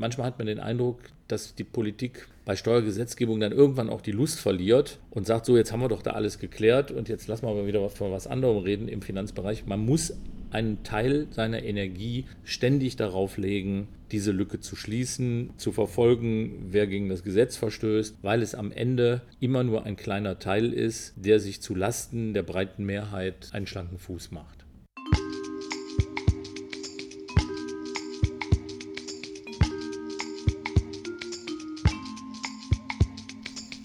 [0.00, 4.40] manchmal hat man den Eindruck, dass die Politik bei Steuergesetzgebung dann irgendwann auch die Lust
[4.40, 7.54] verliert und sagt, so jetzt haben wir doch da alles geklärt und jetzt lassen wir
[7.54, 9.66] mal wieder von was anderem reden im Finanzbereich.
[9.66, 10.14] Man muss
[10.50, 17.08] einen Teil seiner Energie ständig darauf legen, diese Lücke zu schließen, zu verfolgen, wer gegen
[17.08, 21.62] das Gesetz verstößt, weil es am Ende immer nur ein kleiner Teil ist, der sich
[21.62, 24.59] zu Lasten der breiten Mehrheit einen schlanken Fuß macht.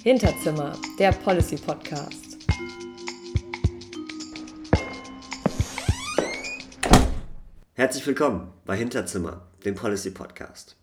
[0.06, 2.38] Hinterzimmer, der Policy Podcast.
[7.74, 10.76] Herzlich willkommen bei Hinterzimmer, dem Policy Podcast.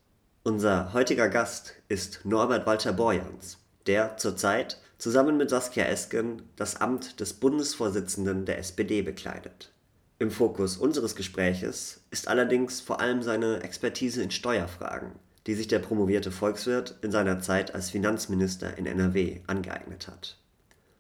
[0.43, 7.21] Unser heutiger Gast ist Norbert Walter Borjans, der zurzeit zusammen mit Saskia Esken das Amt
[7.21, 9.71] des Bundesvorsitzenden der SPD bekleidet.
[10.19, 15.13] Im Fokus unseres Gespräches ist allerdings vor allem seine Expertise in Steuerfragen,
[15.47, 20.39] die sich der promovierte Volkswirt in seiner Zeit als Finanzminister in NRW angeeignet hat.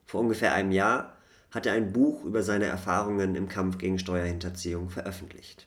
[0.05, 1.17] Vor ungefähr einem Jahr
[1.51, 5.67] hat er ein Buch über seine Erfahrungen im Kampf gegen Steuerhinterziehung veröffentlicht.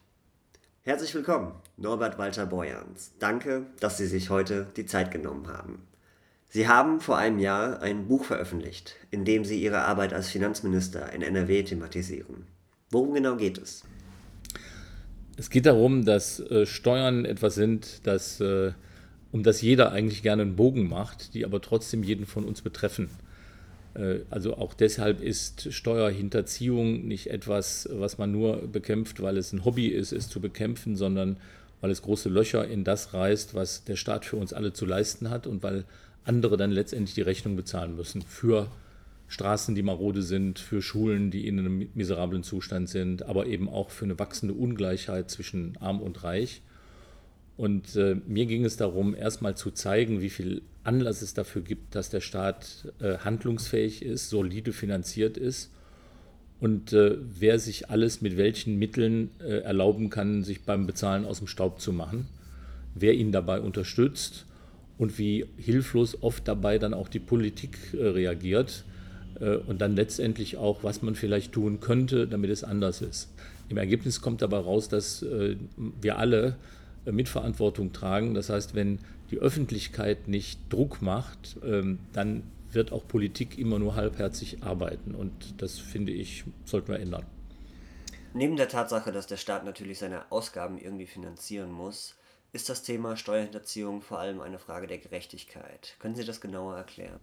[0.81, 3.13] Herzlich willkommen, Norbert Walter Borjans.
[3.19, 5.87] Danke, dass Sie sich heute die Zeit genommen haben.
[6.49, 11.11] Sie haben vor einem Jahr ein Buch veröffentlicht, in dem Sie Ihre Arbeit als Finanzminister
[11.11, 12.47] in NRW thematisieren.
[12.91, 13.83] Worum genau geht es?
[15.37, 18.71] Es geht darum, dass äh, Steuern etwas sind, das, äh,
[19.31, 23.09] um das jeder eigentlich gerne einen Bogen macht, die aber trotzdem jeden von uns betreffen.
[23.95, 29.65] Äh, also auch deshalb ist Steuerhinterziehung nicht etwas, was man nur bekämpft, weil es ein
[29.65, 31.37] Hobby ist, es zu bekämpfen, sondern
[31.81, 35.29] weil es große Löcher in das reißt, was der Staat für uns alle zu leisten
[35.29, 35.83] hat und weil
[36.23, 38.67] andere dann letztendlich die Rechnung bezahlen müssen für
[39.27, 43.89] Straßen, die marode sind, für Schulen, die in einem miserablen Zustand sind, aber eben auch
[43.89, 46.61] für eine wachsende Ungleichheit zwischen arm und reich.
[47.57, 51.95] Und äh, mir ging es darum, erstmal zu zeigen, wie viel Anlass es dafür gibt,
[51.95, 55.71] dass der Staat äh, handlungsfähig ist, solide finanziert ist
[56.59, 61.39] und äh, wer sich alles mit welchen Mitteln äh, erlauben kann, sich beim Bezahlen aus
[61.39, 62.27] dem Staub zu machen,
[62.93, 64.45] wer ihn dabei unterstützt
[64.97, 68.85] und wie hilflos oft dabei dann auch die Politik äh, reagiert
[69.39, 73.29] und dann letztendlich auch, was man vielleicht tun könnte, damit es anders ist.
[73.67, 76.55] Im Ergebnis kommt dabei raus, dass wir alle
[77.05, 78.33] Mitverantwortung tragen.
[78.33, 78.99] Das heißt, wenn
[79.31, 85.15] die Öffentlichkeit nicht Druck macht, ähm, dann wird auch Politik immer nur halbherzig arbeiten.
[85.15, 87.25] Und das finde ich, sollten wir ändern.
[88.33, 92.15] Neben der Tatsache, dass der Staat natürlich seine Ausgaben irgendwie finanzieren muss,
[92.51, 95.95] ist das Thema Steuerhinterziehung vor allem eine Frage der Gerechtigkeit.
[95.99, 97.19] Können Sie das genauer erklären?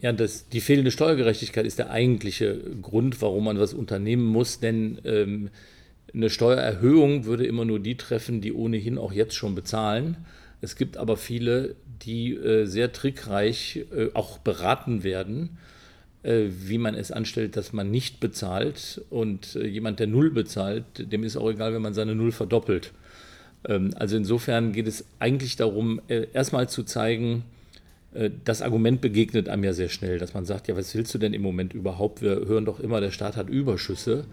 [0.00, 4.98] Ja, das, die fehlende Steuergerechtigkeit ist der eigentliche Grund, warum man was unternehmen muss, denn
[5.04, 5.50] ähm,
[6.14, 10.16] eine Steuererhöhung würde immer nur die treffen, die ohnehin auch jetzt schon bezahlen.
[10.62, 15.58] Es gibt aber viele, die äh, sehr trickreich äh, auch beraten werden,
[16.22, 19.02] äh, wie man es anstellt, dass man nicht bezahlt.
[19.10, 22.92] Und äh, jemand, der null bezahlt, dem ist auch egal, wenn man seine Null verdoppelt.
[23.68, 27.44] Ähm, also insofern geht es eigentlich darum, äh, erstmal zu zeigen,
[28.44, 31.32] das Argument begegnet einem ja sehr schnell, dass man sagt, ja, was willst du denn
[31.32, 32.22] im Moment überhaupt?
[32.22, 34.24] Wir hören doch immer, der Staat hat Überschüsse.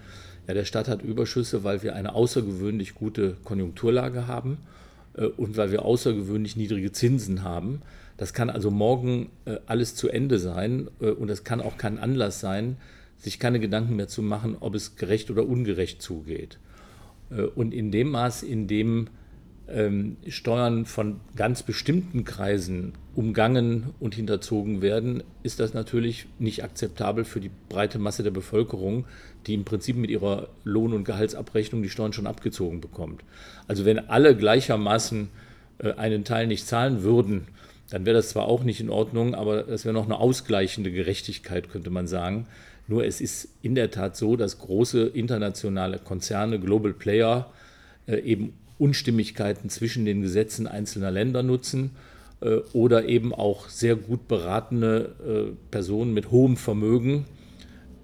[0.48, 4.60] Ja, der Staat hat Überschüsse, weil wir eine außergewöhnlich gute Konjunkturlage haben
[5.16, 7.82] äh, und weil wir außergewöhnlich niedrige Zinsen haben.
[8.16, 12.00] Das kann also morgen äh, alles zu Ende sein äh, und es kann auch kein
[12.00, 12.78] Anlass sein,
[13.18, 16.60] sich keine Gedanken mehr zu machen, ob es gerecht oder ungerecht zugeht.
[17.56, 19.08] Und in dem Maß, in dem
[19.70, 27.26] ähm, Steuern von ganz bestimmten Kreisen umgangen und hinterzogen werden, ist das natürlich nicht akzeptabel
[27.26, 29.06] für die breite Masse der Bevölkerung,
[29.46, 33.24] die im Prinzip mit ihrer Lohn- und Gehaltsabrechnung die Steuern schon abgezogen bekommt.
[33.68, 35.30] Also wenn alle gleichermaßen
[35.80, 37.48] äh, einen Teil nicht zahlen würden,
[37.90, 41.70] dann wäre das zwar auch nicht in Ordnung, aber das wäre noch eine ausgleichende Gerechtigkeit,
[41.70, 42.48] könnte man sagen.
[42.88, 47.52] Nur es ist in der Tat so, dass große internationale Konzerne, Global Player,
[48.08, 51.92] äh, eben Unstimmigkeiten zwischen den Gesetzen einzelner Länder nutzen
[52.42, 57.26] äh, oder eben auch sehr gut beratene äh, Personen mit hohem Vermögen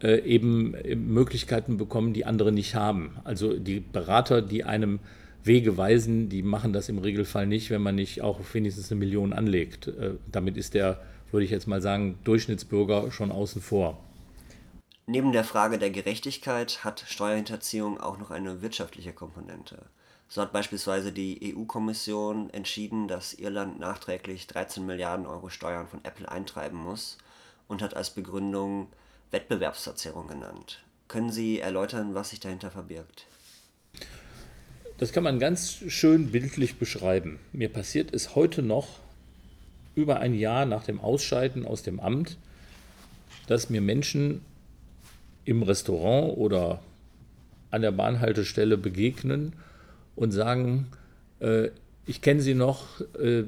[0.02, 0.75] äh, eben
[1.14, 3.18] Möglichkeiten bekommen, die andere nicht haben.
[3.24, 5.00] Also die Berater, die einem
[5.44, 9.34] Wege weisen, die machen das im Regelfall nicht, wenn man nicht auch wenigstens eine Million
[9.34, 9.88] anlegt.
[9.88, 14.00] Äh, damit ist der, würde ich jetzt mal sagen, Durchschnittsbürger schon außen vor.
[15.06, 19.86] Neben der Frage der Gerechtigkeit hat Steuerhinterziehung auch noch eine wirtschaftliche Komponente.
[20.33, 26.27] So hat beispielsweise die EU-Kommission entschieden, dass Irland nachträglich 13 Milliarden Euro Steuern von Apple
[26.27, 27.19] eintreiben muss
[27.68, 28.88] und hat als Begründung
[29.30, 30.81] Wettbewerbsverzerrung genannt.
[31.07, 33.27] Können Sie erläutern, was sich dahinter verbirgt?
[34.97, 37.39] Das kann man ganz schön bildlich beschreiben.
[37.51, 38.88] Mir passiert es heute noch,
[39.94, 42.39] über ein Jahr nach dem Ausscheiden aus dem Amt,
[43.45, 44.44] dass mir Menschen
[45.45, 46.81] im Restaurant oder
[47.69, 49.53] an der Bahnhaltestelle begegnen
[50.15, 50.88] und sagen,
[51.39, 51.69] äh,
[52.06, 53.44] ich kenne Sie noch, äh,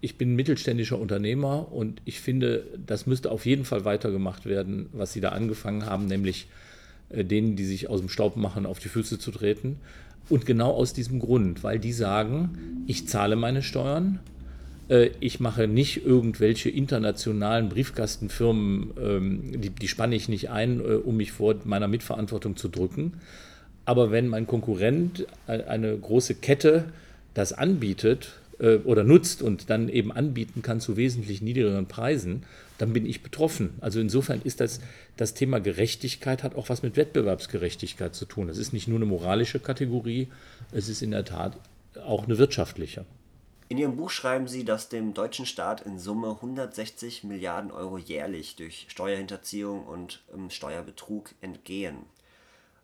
[0.00, 5.12] ich bin mittelständischer Unternehmer und ich finde, das müsste auf jeden Fall weitergemacht werden, was
[5.12, 6.48] Sie da angefangen haben, nämlich
[7.10, 9.78] äh, denen, die sich aus dem Staub machen, auf die Füße zu treten.
[10.28, 14.20] Und genau aus diesem Grund, weil die sagen, ich zahle meine Steuern,
[14.88, 20.94] äh, ich mache nicht irgendwelche internationalen Briefkastenfirmen, ähm, die, die spanne ich nicht ein, äh,
[20.94, 23.14] um mich vor meiner Mitverantwortung zu drücken.
[23.84, 26.92] Aber wenn mein Konkurrent eine große Kette
[27.34, 32.44] das anbietet äh, oder nutzt und dann eben anbieten kann zu wesentlich niedrigeren Preisen,
[32.78, 33.74] dann bin ich betroffen.
[33.80, 34.80] Also insofern ist das,
[35.16, 38.48] das Thema Gerechtigkeit hat auch was mit Wettbewerbsgerechtigkeit zu tun.
[38.48, 40.28] Es ist nicht nur eine moralische Kategorie,
[40.72, 41.56] es ist in der Tat
[42.04, 43.04] auch eine wirtschaftliche.
[43.68, 48.56] In Ihrem Buch schreiben Sie, dass dem deutschen Staat in Summe 160 Milliarden Euro jährlich
[48.56, 51.96] durch Steuerhinterziehung und ähm, Steuerbetrug entgehen.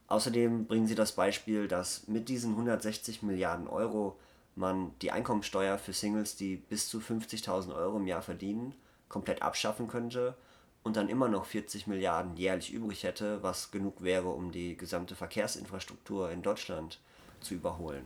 [0.08, 4.16] Außerdem bringen Sie das Beispiel, dass mit diesen 160 Milliarden Euro
[4.56, 8.74] man die Einkommensteuer für Singles, die bis zu 50.000 Euro im Jahr verdienen,
[9.08, 10.34] komplett abschaffen könnte
[10.82, 15.14] und dann immer noch 40 Milliarden jährlich übrig hätte, was genug wäre, um die gesamte
[15.14, 16.98] Verkehrsinfrastruktur in Deutschland
[17.40, 18.02] zu überholen.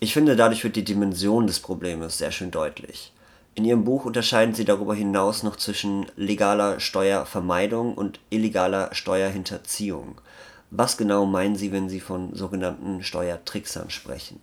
[0.00, 3.12] Ich finde, dadurch wird die Dimension des Problems sehr schön deutlich.
[3.54, 10.20] In Ihrem Buch unterscheiden Sie darüber hinaus noch zwischen legaler Steuervermeidung und illegaler Steuerhinterziehung.
[10.70, 14.40] Was genau meinen Sie, wenn Sie von sogenannten Steuertricksern sprechen?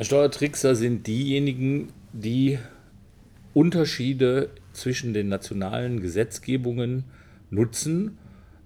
[0.00, 2.58] Steuertrickser sind diejenigen, die
[3.54, 7.04] Unterschiede zwischen den nationalen Gesetzgebungen
[7.50, 8.18] nutzen.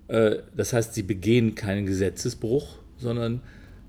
[0.08, 3.40] Äh, das heißt, sie begehen keinen Gesetzesbruch, sondern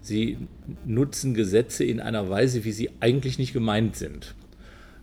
[0.06, 0.38] Sie
[0.86, 4.36] nutzen Gesetze in einer Weise, wie sie eigentlich nicht gemeint sind.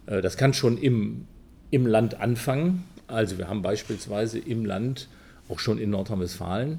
[0.06, 1.26] Äh, das kann schon im,
[1.72, 2.84] im Land anfangen.
[3.08, 5.08] Also wir haben beispielsweise im Land,
[5.48, 6.78] auch schon in Nordrhein-Westfalen,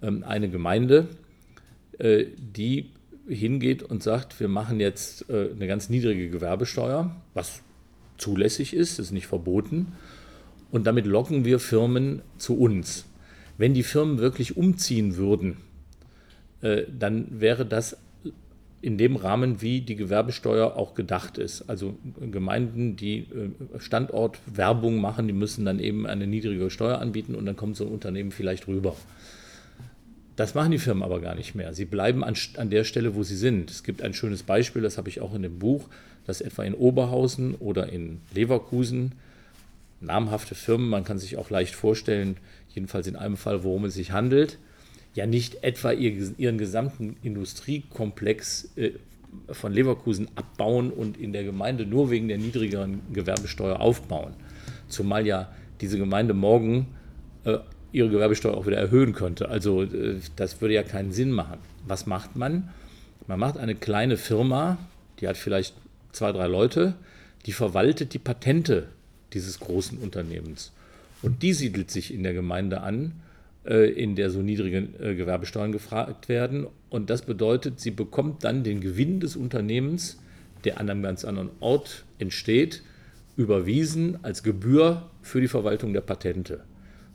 [0.00, 1.08] eine Gemeinde,
[1.98, 2.90] äh, die
[3.28, 7.62] hingeht und sagt, wir machen jetzt äh, eine ganz niedrige Gewerbesteuer, was
[8.16, 9.92] zulässig ist, ist nicht verboten.
[10.70, 13.06] Und damit locken wir Firmen zu uns.
[13.58, 15.58] Wenn die Firmen wirklich umziehen würden,
[16.62, 17.98] äh, dann wäre das
[18.82, 21.68] in dem Rahmen, wie die Gewerbesteuer auch gedacht ist.
[21.68, 23.26] Also Gemeinden, die
[23.76, 27.92] Standortwerbung machen, die müssen dann eben eine niedrige Steuer anbieten und dann kommt so ein
[27.92, 28.96] Unternehmen vielleicht rüber.
[30.40, 31.74] Das machen die Firmen aber gar nicht mehr.
[31.74, 33.70] Sie bleiben an, an der Stelle, wo sie sind.
[33.70, 35.86] Es gibt ein schönes Beispiel, das habe ich auch in dem Buch,
[36.24, 39.12] dass etwa in Oberhausen oder in Leverkusen
[40.00, 42.38] namhafte Firmen, man kann sich auch leicht vorstellen,
[42.74, 44.56] jedenfalls in einem Fall, worum es sich handelt,
[45.12, 48.92] ja nicht etwa ihren gesamten Industriekomplex äh,
[49.50, 54.32] von Leverkusen abbauen und in der Gemeinde nur wegen der niedrigeren Gewerbesteuer aufbauen.
[54.88, 55.52] Zumal ja
[55.82, 56.86] diese Gemeinde morgen
[57.44, 57.58] äh,
[57.92, 59.48] ihre Gewerbesteuer auch wieder erhöhen könnte.
[59.48, 61.58] Also äh, das würde ja keinen Sinn machen.
[61.86, 62.70] Was macht man?
[63.26, 64.78] Man macht eine kleine Firma,
[65.20, 65.74] die hat vielleicht
[66.12, 66.94] zwei, drei Leute,
[67.46, 68.88] die verwaltet die Patente
[69.32, 70.72] dieses großen Unternehmens.
[71.22, 73.12] Und die siedelt sich in der Gemeinde an
[73.64, 76.66] äh, in der so niedrige äh, Gewerbesteuern gefragt werden.
[76.88, 80.18] Und das bedeutet, sie bekommt dann den Gewinn des Unternehmens,
[80.64, 82.82] der an einem ganz anderen Ort entsteht,
[83.36, 86.64] überwiesen als Gebühr für die Verwaltung der Patente.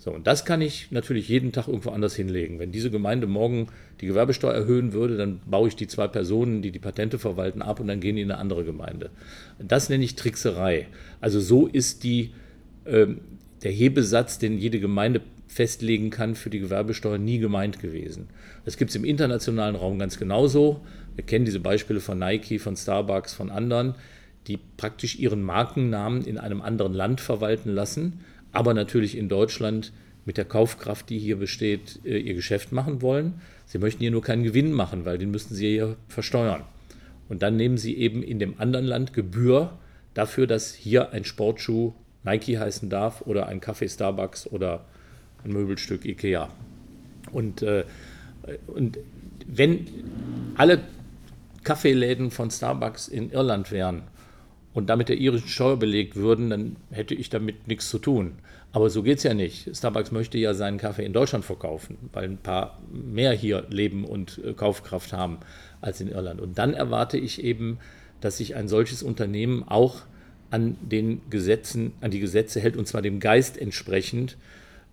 [0.06, 2.60] So, und das kann ich natürlich jeden Tag irgendwo anders hinlegen.
[2.60, 3.70] Wenn diese Gemeinde morgen
[4.02, 7.80] die Gewerbesteuer erhöhen würde, dann baue ich die zwei Personen, die die Patente verwalten, ab
[7.80, 9.10] und dann gehen die in eine andere Gemeinde.
[9.58, 10.86] Das nenne ich Trickserei.
[11.22, 12.36] Also so ist die,
[12.84, 13.08] äh,
[13.64, 18.28] der Hebesatz, den jede Gemeinde festlegen kann für die Gewerbesteuer, nie gemeint gewesen.
[18.64, 20.82] Das gibt es im internationalen Raum ganz genauso.
[21.16, 23.96] Wir kennen diese Beispiele von Nike, von Starbucks, von anderen,
[24.46, 28.20] die praktisch ihren Markennamen in einem anderen Land verwalten lassen,
[28.56, 29.92] aber natürlich in Deutschland
[30.26, 33.42] mit der Kaufkraft, die hier besteht, äh, ihr Geschäft machen wollen.
[33.66, 36.64] Sie möchten hier nur keinen Gewinn machen, weil den müssten sie hier versteuern.
[37.30, 39.78] Und dann nehmen sie eben in dem anderen Land Gebühr
[40.14, 41.94] dafür, dass hier ein Sportschuh
[42.24, 44.86] Nike heißen darf oder ein Kaffee Starbucks oder
[45.44, 46.50] ein Möbelstück Ikea.
[47.32, 47.84] Und, äh,
[48.68, 48.98] und
[49.48, 49.88] wenn
[50.56, 50.82] alle
[51.64, 54.04] Kaffeeläden von Starbucks in Irland wären
[54.74, 58.34] und damit der irischen Steuer belegt würden, dann hätte ich damit nichts zu tun.
[58.75, 59.74] Aber so geht es ja nicht.
[59.74, 64.41] Starbucks möchte ja seinen Kaffee in Deutschland verkaufen, weil ein paar mehr hier leben und
[64.44, 65.38] äh, Kaufkraft haben
[65.79, 66.41] als in Irland.
[66.41, 67.77] Und dann erwarte ich eben,
[68.20, 70.01] dass sich ein solches Unternehmen auch
[70.51, 74.36] an den Gesetzen, an die Gesetze hält, und zwar dem Geist entsprechend,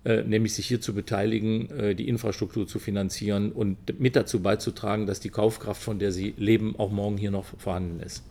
[0.05, 5.09] äh, nämlich sich hier zu beteiligen, äh, die Infrastruktur zu finanzieren und mit dazu beizutragen,
[5.09, 8.23] dass die Kaufkraft, von der sie leben, auch morgen hier noch vorhanden ist.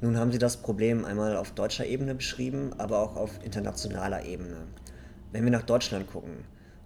[0.00, 4.58] Nun haben Sie das Problem einmal auf deutscher Ebene beschrieben, aber auch auf internationaler Ebene.
[5.32, 6.44] Wenn wir nach Deutschland gucken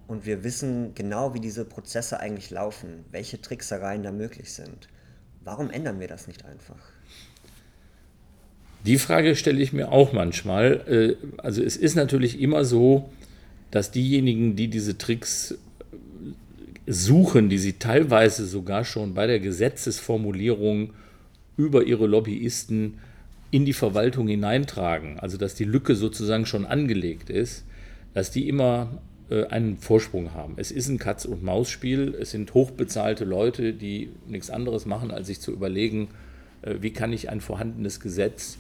[0.09, 4.89] und wir wissen genau, wie diese Prozesse eigentlich laufen, welche Tricksereien da möglich sind,
[5.45, 6.79] warum ändern wir das nicht einfach?
[8.87, 10.81] Die Frage stelle ich mir auch manchmal.
[10.89, 13.11] Äh, also es ist natürlich immer so,
[13.71, 15.55] dass diejenigen, die diese Tricks
[16.87, 20.95] suchen, die sie teilweise sogar schon bei der Gesetzesformulierung
[21.57, 22.99] über ihre Lobbyisten
[23.51, 27.65] in die Verwaltung hineintragen, also dass die Lücke sozusagen schon angelegt ist,
[28.15, 30.55] dass die immer äh, einen Vorsprung haben.
[30.57, 35.53] Es ist ein Katz-und-Maus-Spiel, es sind hochbezahlte Leute, die nichts anderes machen, als sich zu
[35.53, 36.09] überlegen,
[36.63, 38.57] äh, wie kann ich ein vorhandenes Gesetz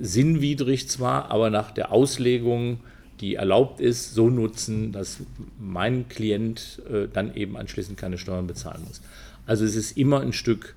[0.00, 2.80] sinnwidrig zwar, aber nach der Auslegung
[3.20, 5.20] die erlaubt ist, so nutzen, dass
[5.58, 9.00] mein Klient äh, dann eben anschließend keine Steuern bezahlen muss.
[9.46, 10.74] Also es ist immer ein Stück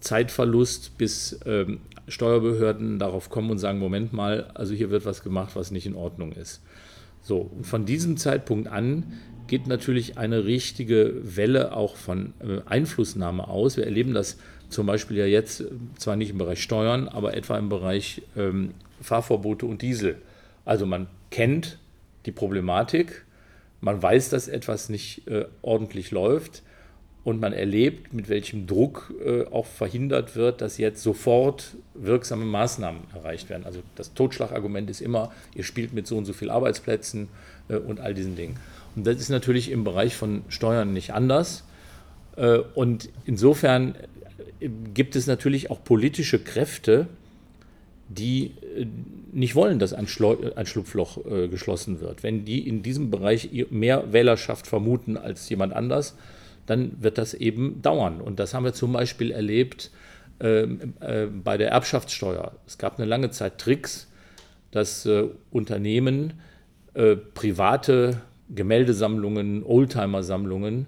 [0.00, 5.52] Zeitverlust, bis ähm, Steuerbehörden darauf kommen und sagen, Moment mal, also hier wird was gemacht,
[5.54, 6.62] was nicht in Ordnung ist.
[7.22, 9.12] So, und von diesem Zeitpunkt an
[9.46, 13.76] geht natürlich eine richtige Welle auch von äh, Einflussnahme aus.
[13.76, 14.38] Wir erleben das
[14.68, 15.64] zum Beispiel ja jetzt,
[15.98, 18.70] zwar nicht im Bereich Steuern, aber etwa im Bereich ähm,
[19.02, 20.16] Fahrverbote und Diesel.
[20.64, 21.78] Also man kennt
[22.26, 23.24] die Problematik,
[23.80, 26.62] man weiß, dass etwas nicht äh, ordentlich läuft
[27.30, 33.02] und man erlebt, mit welchem Druck äh, auch verhindert wird, dass jetzt sofort wirksame Maßnahmen
[33.14, 33.64] erreicht werden.
[33.64, 37.28] Also das Totschlagargument ist immer, ihr spielt mit so und so vielen Arbeitsplätzen
[37.68, 38.56] äh, und all diesen Dingen.
[38.96, 41.62] Und das ist natürlich im Bereich von Steuern nicht anders.
[42.36, 43.94] Äh, und insofern
[44.58, 47.06] äh, gibt es natürlich auch politische Kräfte,
[48.08, 48.86] die äh,
[49.32, 50.08] nicht wollen, dass ein,
[50.56, 52.24] ein Schlupfloch äh, geschlossen wird.
[52.24, 56.16] Wenn die in diesem Bereich mehr Wählerschaft vermuten als jemand anders,
[56.70, 58.20] dann wird das eben dauern.
[58.20, 59.90] Und das haben wir zum Beispiel erlebt
[60.40, 62.52] äh, äh, bei der Erbschaftssteuer.
[62.66, 64.08] Es gab eine lange Zeit Tricks,
[64.70, 66.40] dass äh, Unternehmen
[66.94, 70.86] äh, private Gemäldesammlungen, Oldtimer-Sammlungen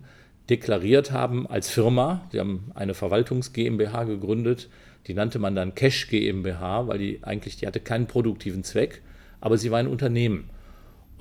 [0.48, 2.28] deklariert haben als Firma.
[2.32, 4.68] Sie haben eine Verwaltungs GmbH gegründet
[5.06, 9.02] die nannte man dann Cash GmbH, weil die eigentlich, die hatte keinen produktiven Zweck,
[9.40, 10.48] aber sie war ein Unternehmen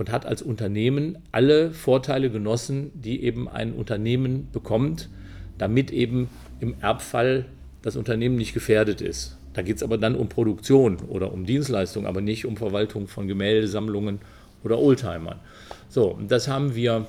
[0.01, 5.09] und hat als Unternehmen alle Vorteile genossen, die eben ein Unternehmen bekommt,
[5.59, 6.27] damit eben
[6.59, 7.45] im Erbfall
[7.83, 9.37] das Unternehmen nicht gefährdet ist.
[9.53, 13.27] Da geht es aber dann um Produktion oder um Dienstleistung, aber nicht um Verwaltung von
[13.27, 14.21] Gemäldesammlungen
[14.63, 15.39] oder Oldtimern.
[15.87, 17.05] So, das haben wir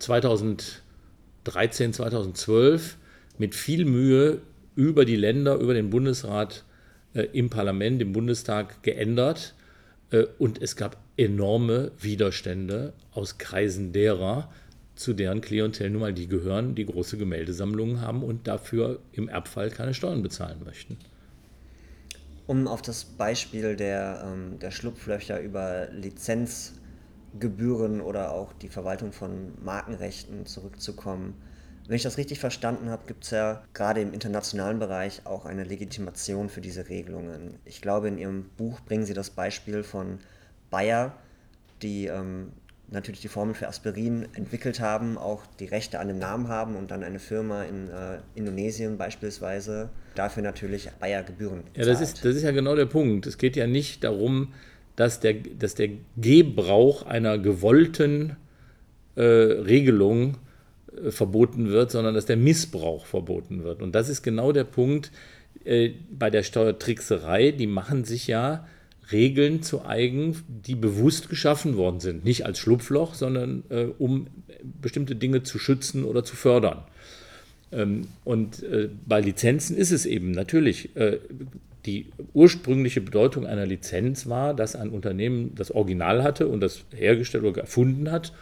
[0.00, 2.98] 2013, 2012
[3.38, 4.42] mit viel Mühe
[4.76, 6.62] über die Länder, über den Bundesrat
[7.14, 9.54] äh, im Parlament, im Bundestag geändert.
[10.10, 14.50] Äh, und es gab enorme Widerstände aus Kreisen derer,
[14.94, 19.70] zu deren Klientel nun mal die gehören, die große Gemäldesammlungen haben und dafür im Erbfall
[19.70, 20.98] keine Steuern bezahlen möchten.
[22.46, 29.52] Um auf das Beispiel der, ähm, der Schlupflöcher über Lizenzgebühren oder auch die Verwaltung von
[29.62, 31.34] Markenrechten zurückzukommen,
[31.86, 35.64] wenn ich das richtig verstanden habe, gibt es ja gerade im internationalen Bereich auch eine
[35.64, 37.56] Legitimation für diese Regelungen.
[37.64, 40.18] Ich glaube, in Ihrem Buch bringen Sie das Beispiel von
[40.70, 41.12] Bayer,
[41.82, 42.52] die ähm,
[42.90, 46.90] natürlich die Formel für Aspirin entwickelt haben, auch die Rechte an dem Namen haben und
[46.90, 51.62] dann eine Firma in äh, Indonesien beispielsweise dafür natürlich Bayer Gebühren.
[51.76, 53.26] Ja, das ist, das ist ja genau der Punkt.
[53.26, 54.52] Es geht ja nicht darum,
[54.96, 58.36] dass der, dass der Gebrauch einer gewollten
[59.16, 60.36] äh, Regelung
[61.10, 63.82] verboten wird, sondern dass der Missbrauch verboten wird.
[63.82, 65.10] Und das ist genau der Punkt
[65.64, 67.52] äh, bei der Steuertrickserei.
[67.52, 68.66] Die machen sich ja
[69.12, 72.24] Regeln zu eigen, die bewusst geschaffen worden sind.
[72.24, 74.28] Nicht als Schlupfloch, sondern äh, um
[74.80, 76.82] bestimmte Dinge zu schützen oder zu fördern.
[77.72, 81.18] Ähm, und äh, bei Lizenzen ist es eben natürlich, äh,
[81.86, 87.44] die ursprüngliche Bedeutung einer Lizenz war, dass ein Unternehmen das Original hatte und das hergestellt
[87.44, 88.32] oder erfunden hat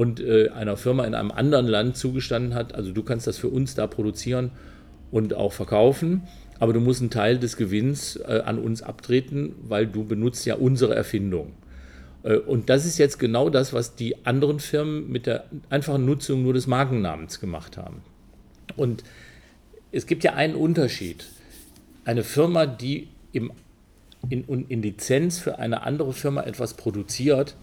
[0.00, 3.48] und äh, einer Firma in einem anderen Land zugestanden hat, also du kannst das für
[3.48, 4.50] uns da produzieren
[5.10, 6.22] und auch verkaufen,
[6.58, 10.54] aber du musst einen Teil des Gewinns äh, an uns abtreten, weil du benutzt ja
[10.54, 11.52] unsere Erfindung.
[12.22, 16.44] Äh, und das ist jetzt genau das, was die anderen Firmen mit der einfachen Nutzung
[16.44, 18.00] nur des Markennamens gemacht haben.
[18.76, 19.04] Und
[19.92, 21.26] es gibt ja einen Unterschied.
[22.06, 23.52] Eine Firma, die im,
[24.30, 27.54] in, in Lizenz für eine andere Firma etwas produziert,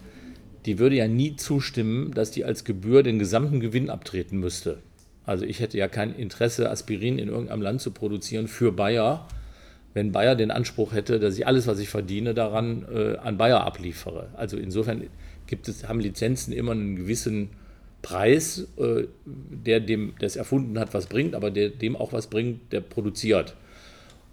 [0.68, 4.80] die würde ja nie zustimmen, dass die als Gebühr den gesamten Gewinn abtreten müsste.
[5.24, 9.26] Also ich hätte ja kein Interesse, Aspirin in irgendeinem Land zu produzieren für Bayer,
[9.94, 13.64] wenn Bayer den Anspruch hätte, dass ich alles, was ich verdiene, daran äh, an Bayer
[13.64, 14.28] abliefere.
[14.36, 15.04] Also insofern
[15.46, 17.48] gibt es, haben Lizenzen immer einen gewissen
[18.02, 22.74] Preis, äh, der dem das erfunden hat, was bringt, aber der dem auch was bringt,
[22.74, 23.56] der produziert.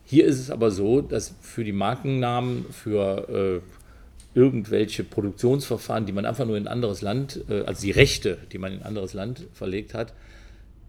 [0.04, 3.75] Hier ist es aber so, dass für die Markennamen, für äh,
[4.36, 8.58] irgendwelche Produktionsverfahren, die man einfach nur in ein anderes Land, äh, also die Rechte, die
[8.58, 10.14] man in ein anderes Land verlegt hat,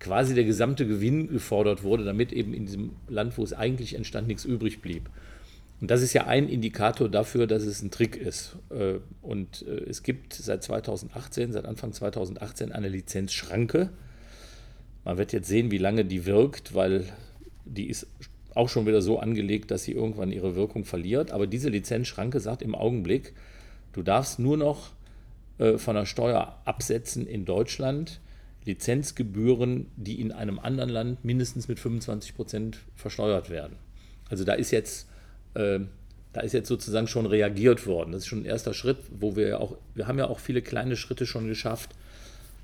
[0.00, 4.28] quasi der gesamte Gewinn gefordert wurde, damit eben in diesem Land, wo es eigentlich entstand,
[4.28, 5.08] nichts übrig blieb.
[5.80, 8.56] Und das ist ja ein Indikator dafür, dass es ein Trick ist.
[8.70, 13.90] Äh, und äh, es gibt seit 2018, seit Anfang 2018 eine Lizenzschranke.
[15.04, 17.04] Man wird jetzt sehen, wie lange die wirkt, weil
[17.64, 18.06] die ist
[18.56, 21.30] auch schon wieder so angelegt, dass sie irgendwann ihre Wirkung verliert.
[21.30, 23.34] Aber diese Lizenzschranke sagt im Augenblick,
[23.92, 24.92] du darfst nur noch
[25.58, 28.20] äh, von der Steuer absetzen in Deutschland
[28.64, 33.76] Lizenzgebühren, die in einem anderen Land mindestens mit 25 Prozent versteuert werden.
[34.28, 35.06] Also da ist jetzt
[35.54, 35.80] äh,
[36.36, 38.12] da ist jetzt sozusagen schon reagiert worden.
[38.12, 40.60] Das ist schon ein erster Schritt, wo wir ja auch, wir haben ja auch viele
[40.60, 41.92] kleine Schritte schon geschafft.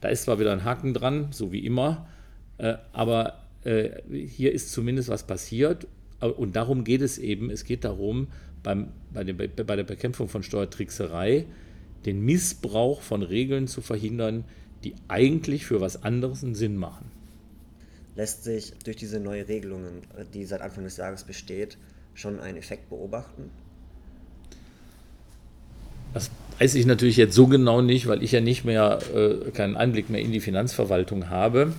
[0.03, 2.07] Da ist zwar wieder ein Haken dran, so wie immer,
[2.59, 5.87] äh, aber hier ist zumindest was passiert.
[6.21, 7.51] Und darum geht es eben.
[7.51, 8.29] Es geht darum,
[8.63, 11.47] beim, bei, dem, bei der Bekämpfung von Steuertrickserei
[12.05, 14.45] den Missbrauch von Regeln zu verhindern,
[14.85, 17.11] die eigentlich für was anderes einen Sinn machen.
[18.17, 20.03] Lässt sich durch diese neue Regelungen,
[20.35, 21.79] die seit Anfang des Jahres besteht,
[22.15, 23.51] schon einen Effekt beobachten?
[26.13, 29.77] Das weiß ich natürlich jetzt so genau nicht, weil ich ja nicht mehr äh, keinen
[29.77, 31.73] Einblick mehr in die Finanzverwaltung habe.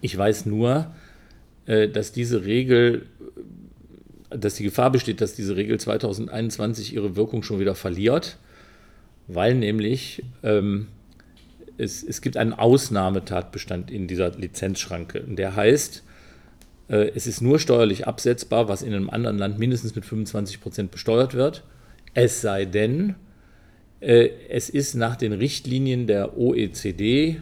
[0.00, 0.92] Ich weiß nur,
[1.66, 3.06] äh, dass diese Regel,
[4.30, 8.38] dass die Gefahr besteht, dass diese Regel 2021 ihre Wirkung schon wieder verliert,
[9.26, 10.88] weil nämlich ähm,
[11.78, 15.22] es, es gibt einen Ausnahmetatbestand in dieser Lizenzschranke.
[15.22, 16.02] Und der heißt,
[16.88, 20.90] äh, es ist nur steuerlich absetzbar, was in einem anderen Land mindestens mit 25 Prozent
[20.90, 21.62] besteuert wird.
[22.14, 23.14] Es sei denn,
[24.00, 27.40] äh, es ist nach den Richtlinien der OECD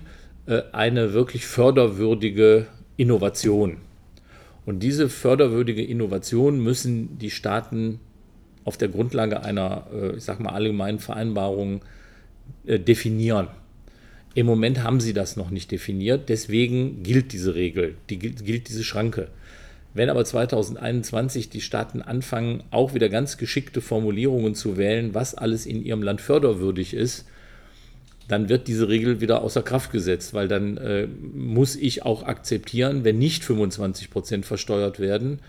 [0.73, 3.79] eine wirklich förderwürdige Innovation.
[4.65, 8.01] Und diese förderwürdige Innovation müssen die Staaten
[8.65, 9.87] auf der Grundlage einer,
[10.17, 11.83] ich sag mal, allgemeinen Vereinbarung
[12.65, 13.49] definieren.
[14.35, 18.85] Im Moment haben sie das noch nicht definiert, deswegen gilt diese Regel, die, gilt diese
[18.85, 19.29] Schranke.
[19.95, 25.67] Wenn aber 2021 die Staaten anfangen, auch wieder ganz geschickte Formulierungen zu wählen, was alles
[25.67, 27.27] in ihrem Land förderwürdig ist,
[28.29, 33.03] dann wird diese Regel wieder außer Kraft gesetzt, weil dann äh, muss ich auch akzeptieren,
[33.03, 35.41] wenn nicht 25 Prozent versteuert werden,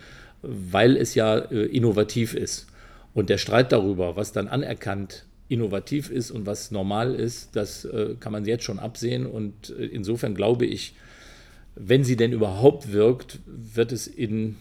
[0.41, 2.67] weil es ja äh, innovativ ist.
[3.13, 8.15] Und der Streit darüber, was dann anerkannt innovativ ist und was normal ist, das äh,
[8.19, 9.25] kann man jetzt schon absehen.
[9.25, 10.93] Und äh, insofern glaube ich,
[11.75, 14.55] wenn sie denn überhaupt wirkt, wird es in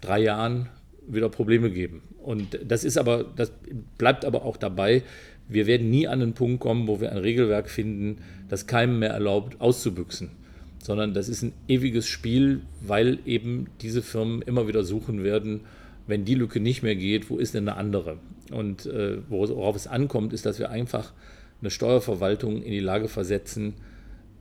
[0.00, 0.68] drei Jahren
[1.08, 2.02] wieder Probleme geben.
[2.22, 3.50] Und das ist aber, das
[3.96, 5.02] bleibt aber auch dabei.
[5.48, 9.10] Wir werden nie an den Punkt kommen, wo wir ein Regelwerk finden, das keinem mehr
[9.10, 10.30] erlaubt, auszubüchsen.
[10.78, 15.62] Sondern das ist ein ewiges Spiel, weil eben diese Firmen immer wieder suchen werden,
[16.06, 18.18] wenn die Lücke nicht mehr geht, wo ist denn eine andere?
[18.50, 21.12] Und äh, worauf es ankommt, ist, dass wir einfach
[21.60, 23.74] eine Steuerverwaltung in die Lage versetzen,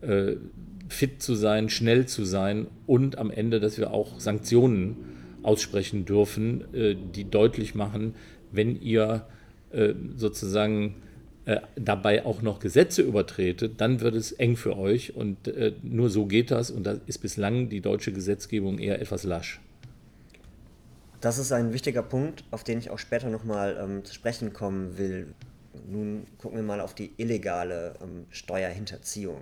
[0.02, 0.36] äh,
[0.88, 4.96] fit zu sein, schnell zu sein und am Ende, dass wir auch Sanktionen
[5.44, 8.16] aussprechen dürfen, äh, die deutlich machen,
[8.52, 9.26] wenn ihr
[9.72, 10.96] äh, sozusagen
[11.46, 16.10] äh, dabei auch noch Gesetze übertretet, dann wird es eng für euch und äh, nur
[16.10, 19.62] so geht das und da ist bislang die deutsche Gesetzgebung eher etwas lasch.
[21.22, 24.98] Das ist ein wichtiger Punkt, auf den ich auch später nochmal ähm, zu sprechen kommen
[24.98, 25.34] will.
[25.90, 29.42] Nun gucken wir mal auf die illegale ähm, Steuerhinterziehung.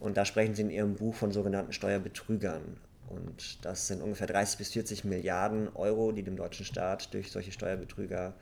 [0.00, 2.62] Und da sprechen Sie in Ihrem Buch von sogenannten Steuerbetrügern.
[3.08, 7.52] Und das sind ungefähr 30 bis 40 Milliarden Euro, die dem deutschen Staat durch solche
[7.52, 8.34] Steuerbetrüger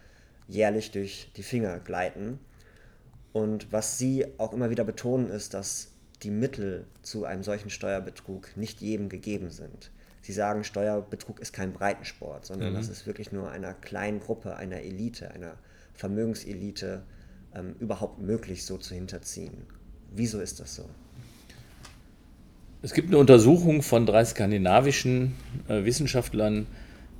[0.48, 2.38] jährlich durch die Finger gleiten.
[3.32, 8.56] Und was Sie auch immer wieder betonen, ist, dass die Mittel zu einem solchen Steuerbetrug
[8.56, 9.90] nicht jedem gegeben sind.
[10.22, 12.76] Sie sagen, Steuerbetrug ist kein Breitensport, sondern mhm.
[12.76, 15.56] das ist wirklich nur einer kleinen Gruppe, einer Elite, einer
[15.94, 17.02] Vermögenselite
[17.54, 19.66] ähm, überhaupt möglich, so zu hinterziehen.
[20.12, 20.88] Wieso ist das so?
[22.82, 25.34] Es gibt eine Untersuchung von drei skandinavischen
[25.68, 26.66] äh, Wissenschaftlern,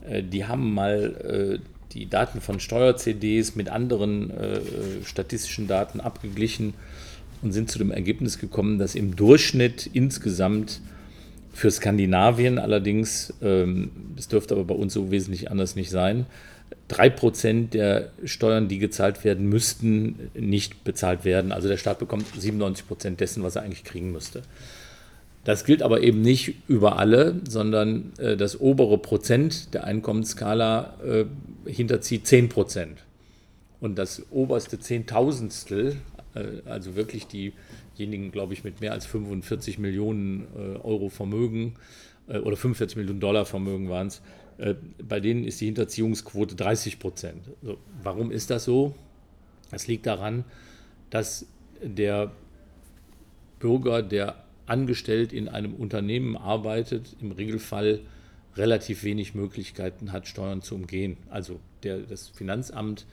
[0.06, 4.60] äh, die haben mal äh, die Daten von Steuer-CDs mit anderen äh,
[5.04, 6.74] statistischen Daten abgeglichen
[7.42, 10.80] und sind zu dem Ergebnis gekommen, dass im Durchschnitt insgesamt
[11.52, 16.26] für Skandinavien allerdings, ähm, es dürfte aber bei uns so wesentlich anders nicht sein,
[16.88, 21.52] drei Prozent der Steuern, die gezahlt werden müssten, nicht bezahlt werden.
[21.52, 24.42] Also der Staat bekommt 97 Prozent dessen, was er eigentlich kriegen müsste.
[25.46, 31.24] Das gilt aber eben nicht über alle, sondern äh, das obere Prozent der Einkommensskala äh,
[31.70, 33.04] hinterzieht 10 Prozent.
[33.80, 35.96] Und das oberste Zehntausendstel
[36.36, 41.74] Äh, also wirklich diejenigen, glaube ich, mit mehr als 45 Millionen äh, Euro Vermögen
[42.28, 44.22] äh, oder 45 Millionen Dollar Vermögen waren es,
[45.06, 47.42] bei denen ist die Hinterziehungsquote 30 Prozent.
[47.62, 48.94] So, warum ist das so?
[49.70, 50.44] Das liegt daran,
[51.10, 51.44] dass
[51.82, 52.32] der
[53.58, 58.00] Bürger, der angestellt in einem Unternehmen arbeitet, im Regelfall
[58.56, 61.16] relativ wenig Möglichkeiten hat, Steuern zu umgehen.
[61.30, 63.06] Also der, das Finanzamt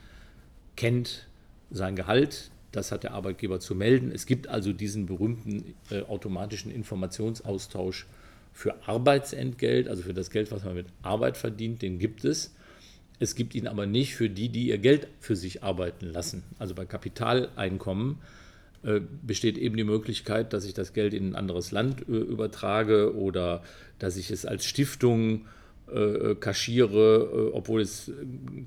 [0.76, 1.28] kennt
[1.70, 4.10] sein Gehalt, das hat der Arbeitgeber zu melden.
[4.10, 8.06] Es gibt also diesen berühmten äh, automatischen Informationsaustausch
[8.52, 12.54] für Arbeitsentgelt, also für das Geld, was man mit Arbeit verdient, den gibt es.
[13.20, 16.42] Es gibt ihn aber nicht für die, die ihr Geld für sich arbeiten lassen.
[16.58, 18.18] Also bei Kapitaleinkommen
[19.22, 23.62] besteht eben die Möglichkeit, dass ich das Geld in ein anderes Land äh, übertrage oder
[23.98, 25.46] dass ich es als Stiftung
[25.92, 28.10] äh, kaschiere, obwohl es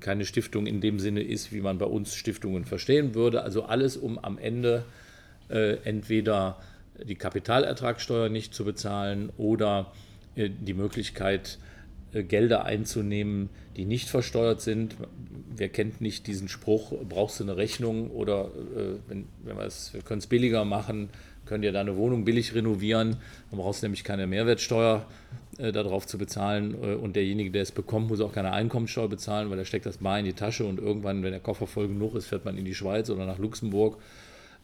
[0.00, 3.42] keine Stiftung in dem Sinne ist, wie man bei uns Stiftungen verstehen würde.
[3.42, 4.84] Also alles, um am Ende
[5.50, 6.60] entweder
[7.02, 9.92] die Kapitalertragssteuer nicht zu bezahlen oder
[10.36, 11.58] die Möglichkeit,
[12.12, 14.96] Gelder einzunehmen, die nicht versteuert sind.
[15.54, 20.18] Wer kennt nicht diesen Spruch, brauchst du eine Rechnung oder äh, wenn, wenn wir können
[20.18, 21.10] es billiger machen,
[21.46, 23.16] können dir deine Wohnung billig renovieren,
[23.50, 25.06] dann brauchst du nämlich keine Mehrwertsteuer
[25.58, 29.50] äh, darauf zu bezahlen äh, und derjenige, der es bekommt, muss auch keine Einkommensteuer bezahlen,
[29.50, 32.14] weil er steckt das Bar in die Tasche und irgendwann, wenn der Koffer voll genug
[32.14, 33.98] ist, fährt man in die Schweiz oder nach Luxemburg.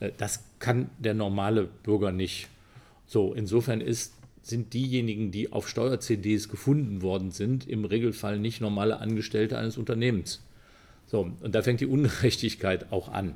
[0.00, 2.48] Äh, das kann der normale Bürger nicht.
[3.07, 9.00] So, insofern ist sind diejenigen, die auf Steuer-CDs gefunden worden sind, im Regelfall nicht normale
[9.00, 10.42] Angestellte eines Unternehmens.
[11.07, 13.35] So, und da fängt die Ungerechtigkeit auch an.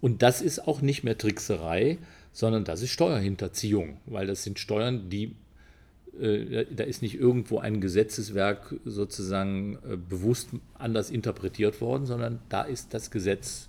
[0.00, 1.98] Und das ist auch nicht mehr Trickserei,
[2.32, 5.36] sondern das ist Steuerhinterziehung, weil das sind Steuern, die
[6.20, 12.62] äh, da ist nicht irgendwo ein Gesetzeswerk sozusagen äh, bewusst anders interpretiert worden, sondern da
[12.62, 13.68] ist das Gesetz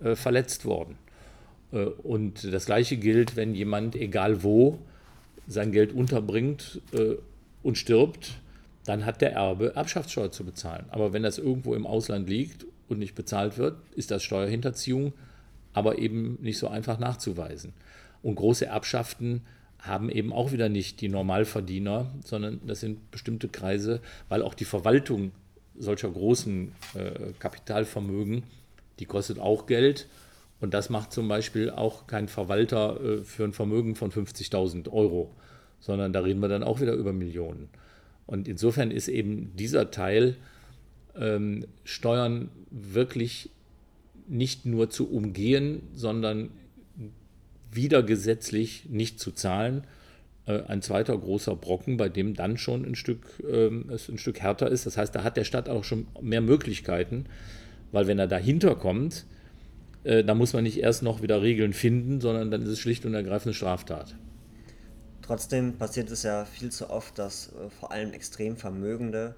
[0.00, 0.96] äh, verletzt worden.
[2.04, 4.78] Und das Gleiche gilt, wenn jemand, egal wo,
[5.46, 7.16] sein Geld unterbringt äh,
[7.62, 8.38] und stirbt,
[8.84, 10.86] dann hat der Erbe Erbschaftssteuer zu bezahlen.
[10.90, 15.12] Aber wenn das irgendwo im Ausland liegt und nicht bezahlt wird, ist das Steuerhinterziehung,
[15.72, 17.72] aber eben nicht so einfach nachzuweisen.
[18.22, 19.42] Und große Erbschaften
[19.78, 24.64] haben eben auch wieder nicht die Normalverdiener, sondern das sind bestimmte Kreise, weil auch die
[24.64, 25.32] Verwaltung
[25.78, 28.44] solcher großen äh, Kapitalvermögen,
[28.98, 30.08] die kostet auch Geld
[30.60, 35.34] und das macht zum Beispiel auch kein Verwalter äh, für ein Vermögen von 50.000 Euro,
[35.80, 37.68] sondern da reden wir dann auch wieder über Millionen.
[38.26, 40.36] Und insofern ist eben dieser Teil
[41.16, 43.50] ähm, Steuern wirklich
[44.28, 46.50] nicht nur zu umgehen, sondern
[47.70, 49.84] wieder gesetzlich nicht zu zahlen.
[50.46, 54.40] Äh, ein zweiter großer Brocken, bei dem dann schon ein Stück, ähm, es ein Stück
[54.40, 54.86] härter ist.
[54.86, 57.26] Das heißt, da hat der Staat auch schon mehr Möglichkeiten,
[57.92, 59.26] weil wenn er dahinter kommt,
[60.06, 63.04] äh, da muss man nicht erst noch wieder Regeln finden, sondern dann ist es schlicht
[63.04, 64.14] und ergreifend eine Straftat.
[65.22, 69.34] Trotzdem passiert es ja viel zu oft, dass äh, vor allem extrem Vermögende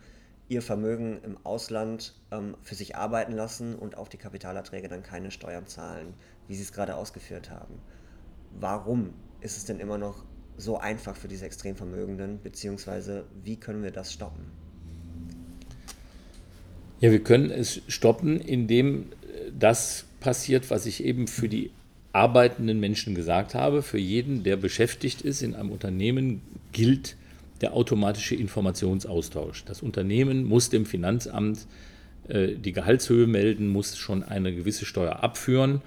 [0.48, 5.31] ihr Vermögen im Ausland ähm, für sich arbeiten lassen und auf die Kapitalerträge dann keine
[5.31, 6.14] Steuern zahlen,
[6.46, 7.74] wie Sie es gerade ausgeführt haben.
[8.59, 10.24] Warum ist es denn immer noch
[10.57, 14.44] so einfach für diese Extremvermögenden, beziehungsweise wie können wir das stoppen?
[17.00, 19.07] Ja, wir können es stoppen, indem
[19.57, 21.70] das passiert, was ich eben für die
[22.12, 23.83] arbeitenden Menschen gesagt habe.
[23.83, 26.40] Für jeden, der beschäftigt ist in einem Unternehmen,
[26.72, 27.16] gilt
[27.61, 29.64] der automatische Informationsaustausch.
[29.64, 31.66] Das Unternehmen muss dem Finanzamt
[32.29, 35.83] äh, die Gehaltshöhe melden, muss schon eine gewisse Steuer abführen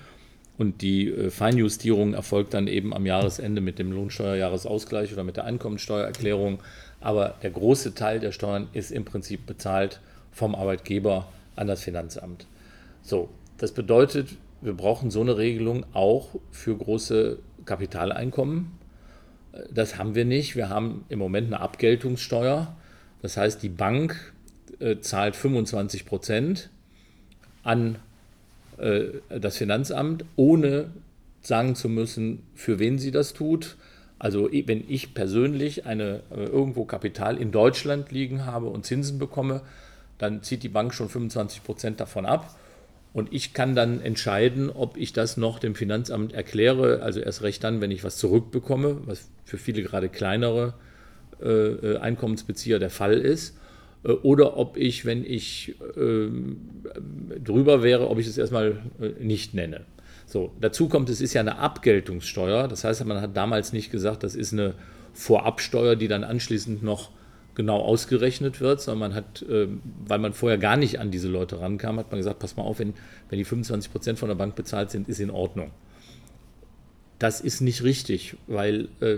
[0.62, 5.46] und die äh, Feinjustierung erfolgt dann eben am Jahresende mit dem Lohnsteuerjahresausgleich oder mit der
[5.46, 6.60] Einkommensteuererklärung.
[7.00, 12.46] Aber der große Teil der Steuern ist im Prinzip bezahlt vom Arbeitgeber an das Finanzamt.
[13.02, 13.30] So,
[13.62, 18.72] das bedeutet, wir brauchen so eine Regelung auch für große Kapitaleinkommen.
[19.72, 20.56] Das haben wir nicht.
[20.56, 22.76] Wir haben im Moment eine Abgeltungssteuer.
[23.22, 24.34] Das heißt, die Bank
[24.80, 26.72] äh, zahlt 25 Prozent
[27.62, 28.00] an
[28.80, 30.90] äh, das Finanzamt, ohne
[31.42, 33.78] sagen zu müssen, für wen sie das tut.
[34.18, 39.62] Also wenn ich persönlich eine, äh, irgendwo Kapital in Deutschland liegen habe und Zinsen bekomme,
[40.18, 42.58] dann zieht die Bank schon 25 Prozent davon ab.
[43.14, 47.64] Und ich kann dann entscheiden, ob ich das noch dem Finanzamt erkläre, also erst recht
[47.64, 50.74] dann, wenn ich was zurückbekomme, was für viele gerade kleinere
[51.42, 53.58] äh, äh Einkommensbezieher der Fall ist,
[54.04, 56.30] äh, oder ob ich, wenn ich äh,
[57.44, 59.82] drüber wäre, ob ich es erstmal äh, nicht nenne.
[60.26, 64.24] So, dazu kommt, es ist ja eine Abgeltungssteuer, das heißt, man hat damals nicht gesagt,
[64.24, 64.76] das ist eine
[65.14, 67.10] Vorabsteuer, die dann anschließend noch
[67.56, 69.68] genau ausgerechnet wird, sondern man hat, äh,
[70.06, 72.80] weil man vorher gar nicht an diese Leute rankam, hat man gesagt, pass mal auf,
[72.80, 72.94] wenn,
[73.30, 75.72] wenn die 25 Prozent von der Bank bezahlt sind, ist in Ordnung.
[77.20, 79.18] das ist nicht richtig, weil äh,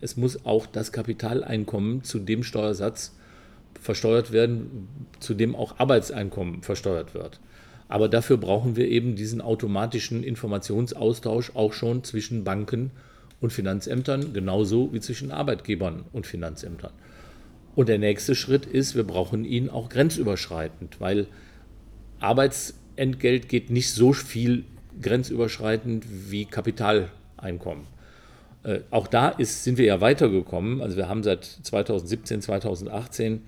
[0.00, 3.14] es muss auch das Kapitaleinkommen zu dem Steuersatz
[3.78, 4.88] versteuert werden,
[5.20, 7.40] zu dem auch Arbeitseinkommen versteuert wird.
[7.86, 12.92] Aber dafür brauchen wir eben diesen automatischen Informationsaustausch auch schon zwischen Banken
[13.42, 16.92] und Finanzämtern, genauso wie zwischen Arbeitgebern und Finanzämtern.
[17.74, 21.26] Und der nächste Schritt ist, wir brauchen ihn auch grenzüberschreitend, weil
[22.20, 24.64] Arbeitsentgelt geht nicht so viel
[25.00, 27.86] grenzüberschreitend wie Kapital Einkommen.
[28.62, 30.80] Äh, auch da ist, sind wir ja weitergekommen.
[30.80, 33.42] Also wir haben seit 2017, 2018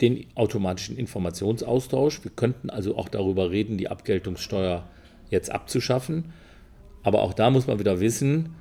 [0.00, 2.22] den automatischen Informationsaustausch.
[2.22, 4.84] Wir könnten also auch darüber reden, die Abgeltungssteuer
[5.30, 6.32] jetzt abzuschaffen.
[7.02, 8.54] Aber auch da muss man wieder wissen,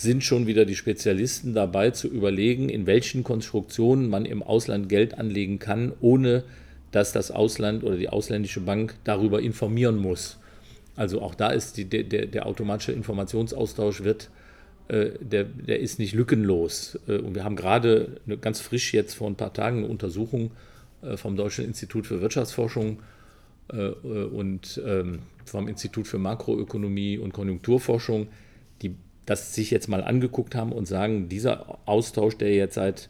[0.00, 5.18] sind schon wieder die Spezialisten dabei zu überlegen, in welchen Konstruktionen man im Ausland Geld
[5.18, 6.42] anlegen kann, ohne
[6.90, 10.38] dass das Ausland oder die ausländische Bank darüber informieren muss.
[10.96, 14.30] Also auch da ist die, der, der automatische Informationsaustausch wird,
[14.88, 16.98] äh, der, der ist nicht lückenlos.
[17.06, 20.50] Äh, und wir haben gerade ganz frisch jetzt vor ein paar Tagen eine Untersuchung
[21.02, 23.00] äh, vom Deutschen Institut für Wirtschaftsforschung
[23.72, 28.28] äh, äh, und ähm, vom Institut für Makroökonomie und Konjunkturforschung,
[29.26, 33.08] das sich jetzt mal angeguckt haben und sagen, dieser Austausch, der jetzt seit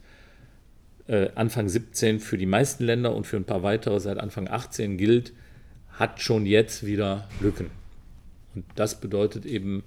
[1.07, 4.97] äh, Anfang 17 für die meisten Länder und für ein paar weitere seit Anfang 18
[4.97, 5.33] gilt,
[5.93, 7.67] hat schon jetzt wieder Lücken.
[8.55, 9.83] Und das bedeutet eben,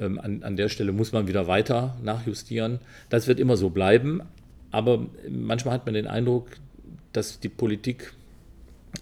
[0.00, 2.80] ähm, an, an der Stelle muss man wieder weiter nachjustieren.
[3.08, 4.22] Das wird immer so bleiben,
[4.70, 6.48] aber manchmal hat man den Eindruck,
[7.12, 8.12] dass die Politik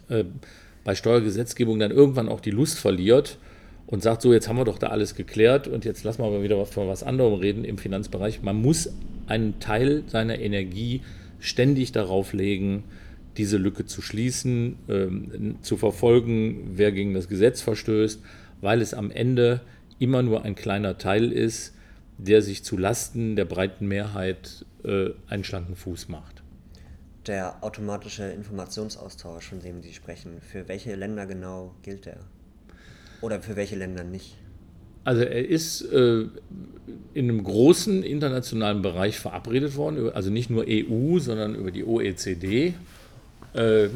[0.09, 0.25] äh,
[0.85, 3.39] bei Steuergesetzgebung dann irgendwann auch die Lust verliert
[3.87, 6.42] und sagt, so jetzt haben wir doch da alles geklärt und jetzt lassen wir mal
[6.42, 8.42] wieder von was anderem reden im Finanzbereich.
[8.42, 8.90] Man muss
[9.27, 11.03] einen Teil seiner Energie
[11.38, 12.85] ständig darauf legen,
[13.37, 18.20] diese Lücke zu schließen, ähm, zu verfolgen, wer gegen das Gesetz verstößt
[18.64, 19.61] weil es am Ende
[19.99, 21.75] immer nur ein kleiner Teil ist,
[22.16, 26.42] der sich zu Lasten der breiten Mehrheit äh, einen schlanken Fuß macht.
[27.27, 32.20] Der automatische Informationsaustausch, von dem Sie sprechen, für welche Länder genau gilt der?
[33.25, 34.37] Oder für welche Länder nicht?
[35.05, 36.25] Also er ist äh,
[37.15, 42.75] in einem großen internationalen Bereich verabredet worden, also nicht nur EU, sondern über die OECD.
[43.55, 43.89] Äh,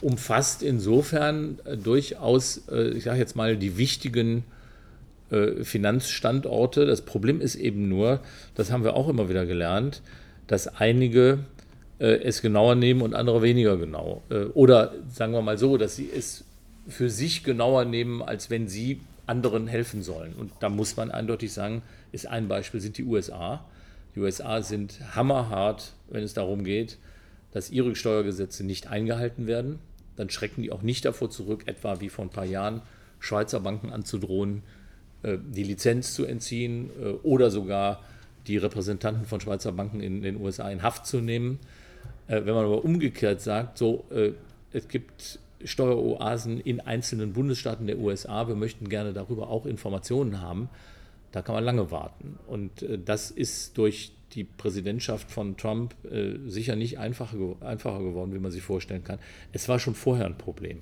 [0.00, 4.44] umfasst insofern äh, durchaus, äh, ich sage jetzt mal, die wichtigen
[5.30, 6.86] äh, Finanzstandorte.
[6.86, 8.20] Das Problem ist eben nur,
[8.54, 10.00] das haben wir auch immer wieder gelernt,
[10.46, 11.40] dass einige
[11.98, 14.22] es genauer nehmen und andere weniger genau.
[14.52, 16.44] Oder sagen wir mal so, dass sie es
[16.88, 20.34] für sich genauer nehmen, als wenn sie anderen helfen sollen.
[20.34, 23.64] Und da muss man eindeutig sagen, ist ein Beispiel sind die USA.
[24.14, 26.98] Die USA sind hammerhart, wenn es darum geht,
[27.52, 29.78] dass ihre Steuergesetze nicht eingehalten werden,
[30.14, 32.82] dann schrecken die auch nicht davor zurück, etwa wie vor ein paar Jahren
[33.18, 34.62] Schweizer Banken anzudrohen,
[35.22, 38.02] äh, die Lizenz zu entziehen äh, oder sogar
[38.46, 41.58] die Repräsentanten von Schweizer Banken in den USA in Haft zu nehmen.
[42.28, 44.04] Äh, wenn man aber umgekehrt sagt, so,
[44.72, 50.68] es gibt Steueroasen in einzelnen Bundesstaaten der USA, wir möchten gerne darüber auch Informationen haben,
[51.32, 52.38] da kann man lange warten.
[52.46, 58.52] Und das ist durch die Präsidentschaft von Trump äh, sicher nicht einfacher, geworden, wie man
[58.52, 59.18] sich vorstellen kann.
[59.52, 60.80] Es war schon vorher ein Problem.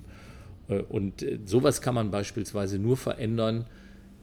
[0.67, 3.65] Äh, und äh, sowas kann man beispielsweise nur verändern,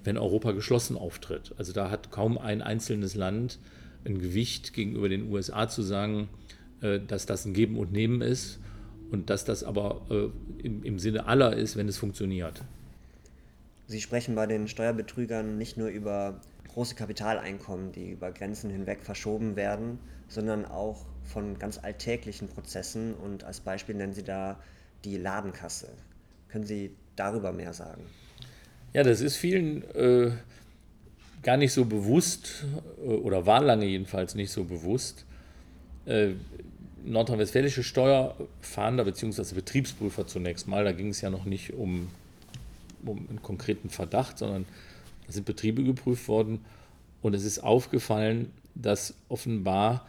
[0.04, 1.54] wenn Europa geschlossen auftritt.
[1.58, 3.58] Also da hat kaum ein einzelnes Land
[4.04, 6.28] ein Gewicht gegenüber den USA zu sagen,
[6.80, 8.58] äh, dass das ein Geben und Nehmen ist
[9.12, 12.62] und dass das aber äh, im, im Sinne aller ist, wenn es funktioniert.
[13.86, 16.40] Sie sprechen bei den Steuerbetrügern nicht nur über
[16.72, 19.98] große Kapitaleinkommen, die über Grenzen hinweg verschoben werden,
[20.28, 23.14] sondern auch von ganz alltäglichen Prozessen.
[23.14, 24.58] Und als Beispiel nennen Sie da
[25.04, 25.88] die Ladenkasse.
[26.48, 28.02] Können Sie darüber mehr sagen?
[28.94, 30.32] Ja, das ist vielen äh,
[31.42, 32.64] gar nicht so bewusst
[32.98, 35.26] äh, oder war lange jedenfalls nicht so bewusst.
[36.06, 36.30] Äh,
[37.04, 39.54] nordrhein-westfälische Steuerfahnder bzw.
[39.54, 42.08] Betriebsprüfer zunächst mal, da ging es ja noch nicht um,
[43.04, 44.64] um einen konkreten Verdacht, sondern
[45.26, 46.60] da sind Betriebe geprüft worden
[47.22, 50.06] und es ist aufgefallen, dass offenbar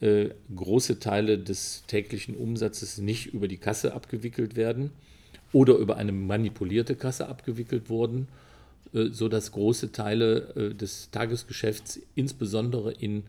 [0.00, 4.90] äh, große Teile des täglichen Umsatzes nicht über die Kasse abgewickelt werden
[5.52, 8.28] oder über eine manipulierte Kasse abgewickelt wurden,
[8.92, 13.24] äh, sodass große Teile äh, des Tagesgeschäfts insbesondere in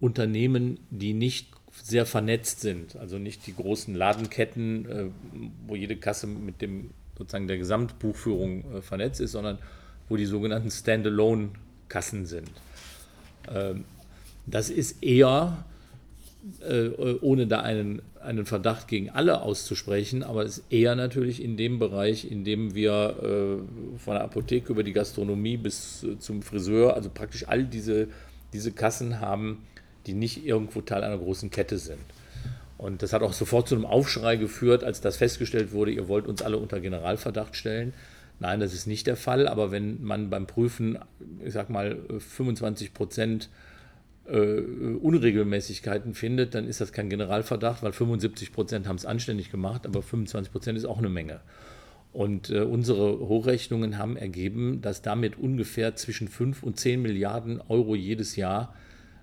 [0.00, 5.04] Unternehmen, die nicht sehr vernetzt sind, also nicht die großen Ladenketten, äh,
[5.66, 9.58] wo jede Kasse mit dem sozusagen der Gesamtbuchführung äh, vernetzt ist, sondern
[10.08, 12.50] wo die sogenannten Standalone-Kassen sind.
[13.52, 13.84] Ähm,
[14.46, 15.64] das ist eher
[16.66, 16.88] äh,
[17.20, 21.78] ohne da einen, einen Verdacht gegen alle auszusprechen, aber es ist eher natürlich in dem
[21.78, 27.10] Bereich, in dem wir äh, von der Apotheke über die Gastronomie bis zum Friseur, also
[27.12, 28.08] praktisch all diese,
[28.52, 29.66] diese Kassen haben,
[30.06, 32.00] die nicht irgendwo Teil einer großen Kette sind.
[32.78, 36.26] Und das hat auch sofort zu einem Aufschrei geführt, als das festgestellt wurde, ihr wollt
[36.26, 37.92] uns alle unter Generalverdacht stellen.
[38.40, 40.96] Nein, das ist nicht der Fall, aber wenn man beim Prüfen,
[41.44, 43.48] ich sag mal, 25 Prozent
[44.26, 44.60] äh,
[45.00, 50.02] Unregelmäßigkeiten findet, dann ist das kein Generalverdacht, weil 75 Prozent haben es anständig gemacht, aber
[50.02, 51.40] 25 Prozent ist auch eine Menge.
[52.12, 57.96] Und äh, unsere Hochrechnungen haben ergeben, dass damit ungefähr zwischen 5 und 10 Milliarden Euro
[57.96, 58.74] jedes Jahr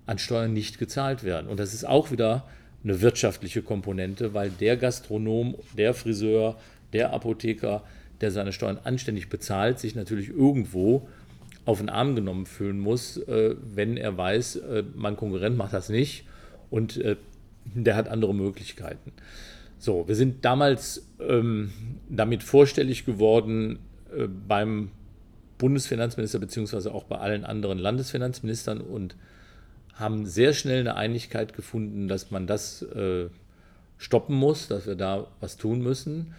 [0.05, 1.47] an Steuern nicht gezahlt werden.
[1.47, 2.45] Und das ist auch wieder
[2.83, 6.57] eine wirtschaftliche Komponente, weil der Gastronom, der Friseur,
[6.93, 7.83] der Apotheker,
[8.21, 11.07] der seine Steuern anständig bezahlt, sich natürlich irgendwo
[11.65, 15.89] auf den Arm genommen fühlen muss, äh, wenn er weiß, äh, mein Konkurrent macht das
[15.89, 16.25] nicht
[16.69, 17.15] und äh,
[17.73, 19.11] der hat andere Möglichkeiten.
[19.79, 21.73] So, wir sind damals ähm,
[22.09, 23.79] damit vorstellig geworden
[24.15, 24.91] äh, beim
[25.57, 29.15] Bundesfinanzminister beziehungsweise auch bei allen anderen Landesfinanzministern und
[29.95, 33.29] haben sehr schnell eine Einigkeit gefunden, dass man das äh,
[33.97, 36.33] stoppen muss, dass wir da was tun müssen.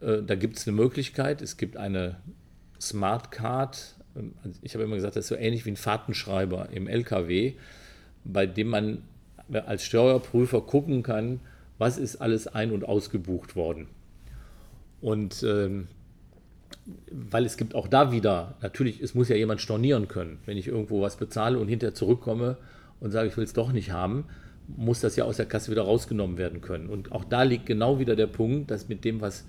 [0.00, 1.40] Äh, da gibt es eine Möglichkeit.
[1.40, 2.16] Es gibt eine
[2.80, 3.94] Smart Card.
[4.16, 7.54] Ähm, ich habe immer gesagt, das ist so ähnlich wie ein Fahrtenschreiber im LKW,
[8.24, 9.02] bei dem man
[9.50, 11.40] als Steuerprüfer gucken kann,
[11.78, 13.88] was ist alles ein- und ausgebucht worden.
[15.00, 15.88] Und ähm,
[17.10, 20.40] weil es gibt auch da wieder, natürlich, es muss ja jemand stornieren können.
[20.44, 22.58] Wenn ich irgendwo was bezahle und hinterher zurückkomme
[23.00, 24.24] und sage, ich will es doch nicht haben,
[24.76, 26.88] muss das ja aus der Kasse wieder rausgenommen werden können.
[26.88, 29.46] Und auch da liegt genau wieder der Punkt, dass mit dem, was,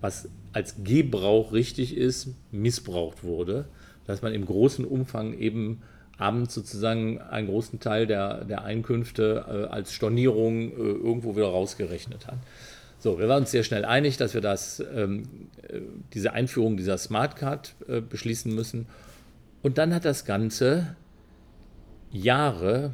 [0.00, 3.66] was als Gebrauch richtig ist, missbraucht wurde,
[4.06, 5.82] dass man im großen Umfang eben
[6.18, 12.26] abends sozusagen einen großen Teil der, der Einkünfte äh, als Stornierung äh, irgendwo wieder rausgerechnet
[12.26, 12.38] hat.
[12.98, 15.22] So, wir waren uns sehr schnell einig, dass wir das, ähm,
[15.66, 15.80] äh,
[16.12, 18.86] diese Einführung dieser Smart Card äh, beschließen müssen.
[19.62, 20.96] Und dann hat das Ganze
[22.12, 22.92] Jahre,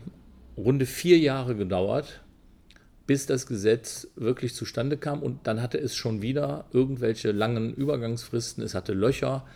[0.56, 2.22] runde vier Jahre gedauert,
[3.06, 5.22] bis das Gesetz wirklich zustande kam.
[5.22, 9.46] Und dann hatte es schon wieder irgendwelche langen Übergangsfristen, es hatte Löcher.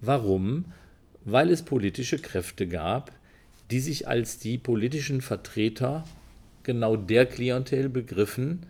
[0.00, 0.66] Warum?
[1.24, 3.12] Weil es politische Kräfte gab,
[3.70, 6.04] die sich als die politischen Vertreter
[6.62, 8.66] genau der Klientel begriffen,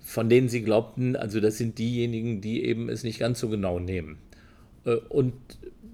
[0.00, 3.78] von denen sie glaubten, also das sind diejenigen, die eben es nicht ganz so genau
[3.78, 4.18] nehmen.
[4.84, 5.34] Äh, und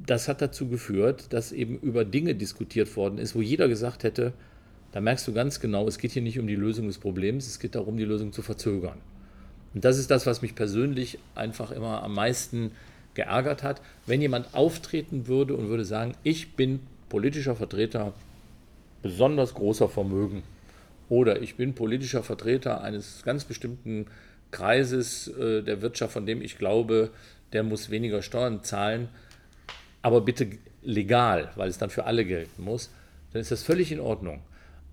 [0.06, 4.32] das hat dazu geführt, dass eben über Dinge diskutiert worden ist, wo jeder gesagt hätte,
[4.92, 7.58] da merkst du ganz genau, es geht hier nicht um die Lösung des Problems, es
[7.58, 8.98] geht darum, die Lösung zu verzögern.
[9.74, 12.72] Und das ist das, was mich persönlich einfach immer am meisten
[13.14, 13.80] geärgert hat.
[14.06, 18.12] Wenn jemand auftreten würde und würde sagen, ich bin politischer Vertreter
[19.02, 20.42] besonders großer Vermögen
[21.08, 24.06] oder ich bin politischer Vertreter eines ganz bestimmten
[24.50, 27.10] Kreises äh, der Wirtschaft, von dem ich glaube,
[27.52, 29.08] der muss weniger Steuern zahlen,
[30.02, 30.50] aber bitte
[30.82, 32.90] legal, weil es dann für alle gelten muss,
[33.32, 34.40] dann ist das völlig in Ordnung.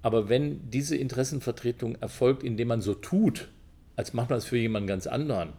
[0.01, 3.49] Aber wenn diese Interessenvertretung erfolgt, indem man so tut,
[3.95, 5.49] als macht man es für jemanden ganz anderen,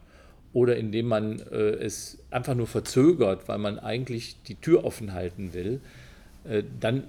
[0.53, 5.53] oder indem man äh, es einfach nur verzögert, weil man eigentlich die Tür offen halten
[5.53, 5.81] will,
[6.45, 7.05] äh, dann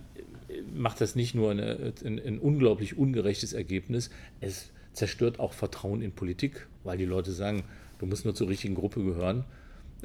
[0.74, 4.10] macht das nicht nur eine, ein, ein unglaublich ungerechtes Ergebnis,
[4.42, 7.64] es zerstört auch Vertrauen in Politik, weil die Leute sagen,
[8.00, 9.46] du musst nur zur richtigen Gruppe gehören,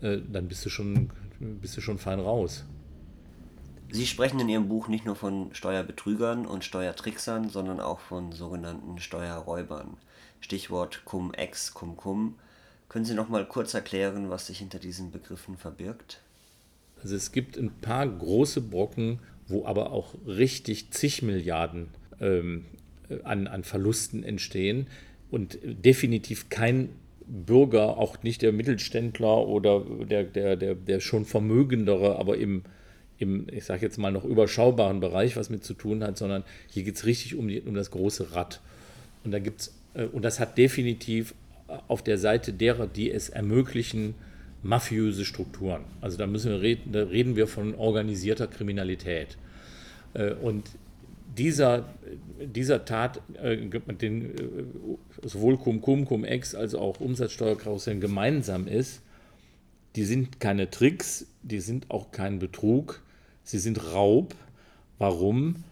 [0.01, 2.65] äh, dann bist du schon bist du schon fein raus.
[3.91, 8.99] Sie sprechen in Ihrem Buch nicht nur von Steuerbetrügern und Steuertricksern, sondern auch von sogenannten
[8.99, 9.97] Steuerräubern.
[10.41, 12.35] Stichwort Cum-Ex, Cum-Cum.
[12.89, 16.21] Können Sie noch mal kurz erklären, was sich hinter diesen Begriffen verbirgt?
[17.03, 21.89] Also es gibt ein paar große Brocken, wo aber auch richtig zig Milliarden
[22.21, 22.65] ähm,
[23.23, 24.89] an, an Verlusten entstehen
[25.31, 26.91] und definitiv kein
[27.27, 32.63] Bürger, auch nicht der Mittelständler oder der, der, der, der schon Vermögendere, aber im,
[33.19, 36.85] im ich sage jetzt mal noch überschaubaren Bereich was mit zu tun hat, sondern hier
[36.85, 38.61] geht es richtig um, die, um das große Rad.
[39.25, 41.35] Und da gibt's, äh, und das hat definitiv
[41.89, 44.15] auf der Seite derer, die es ermöglichen,
[44.63, 45.85] mafiöse Strukturen.
[46.01, 49.37] Also da müssen wir reden, da reden wir von organisierter Kriminalität.
[50.15, 50.71] Äh, und
[51.39, 51.89] dieser,
[52.41, 53.57] dieser Tat, äh,
[54.01, 59.03] den, äh, sowohl Cum-Cum, Cum-Ex als auch Umsatzsteuerkarussell gemeinsam ist,
[59.97, 63.03] die sind keine Tricks, die sind auch kein Betrug,
[63.45, 64.35] sie sind Raub.
[64.99, 65.65] Warum?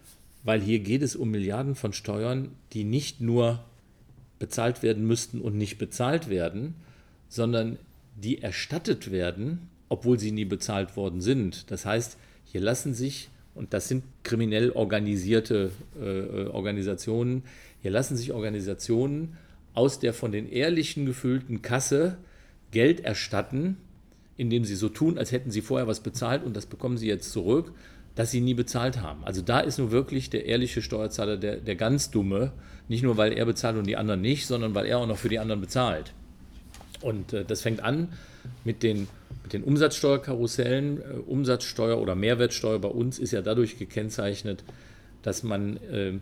[0.43, 3.63] Weil hier geht es um Milliarden von Steuern, die nicht nur
[4.39, 6.75] bezahlt werden müssten und nicht bezahlt werden,
[7.29, 7.77] sondern
[8.15, 11.69] die erstattet werden, obwohl sie nie bezahlt worden sind.
[11.71, 17.43] Das heißt, hier lassen sich Und das sind kriminell organisierte äh, Organisationen.
[17.81, 19.37] Hier lassen sich Organisationen
[19.73, 22.17] aus der von den Ehrlichen gefüllten Kasse
[22.71, 23.77] Geld erstatten,
[24.37, 27.31] indem sie so tun, als hätten sie vorher was bezahlt und das bekommen sie jetzt
[27.31, 27.71] zurück,
[28.15, 29.23] das sie nie bezahlt haben.
[29.23, 32.51] Also da ist nur wirklich der ehrliche Steuerzahler der, der ganz dumme,
[32.87, 35.29] nicht nur weil er bezahlt und die anderen nicht, sondern weil er auch noch für
[35.29, 36.13] die anderen bezahlt.
[37.01, 38.09] Und äh, das fängt an
[38.63, 39.07] mit den,
[39.43, 41.01] mit den Umsatzsteuerkarussellen.
[41.01, 44.63] Äh, Umsatzsteuer oder Mehrwertsteuer bei uns ist ja dadurch gekennzeichnet,
[45.21, 46.13] dass man äh,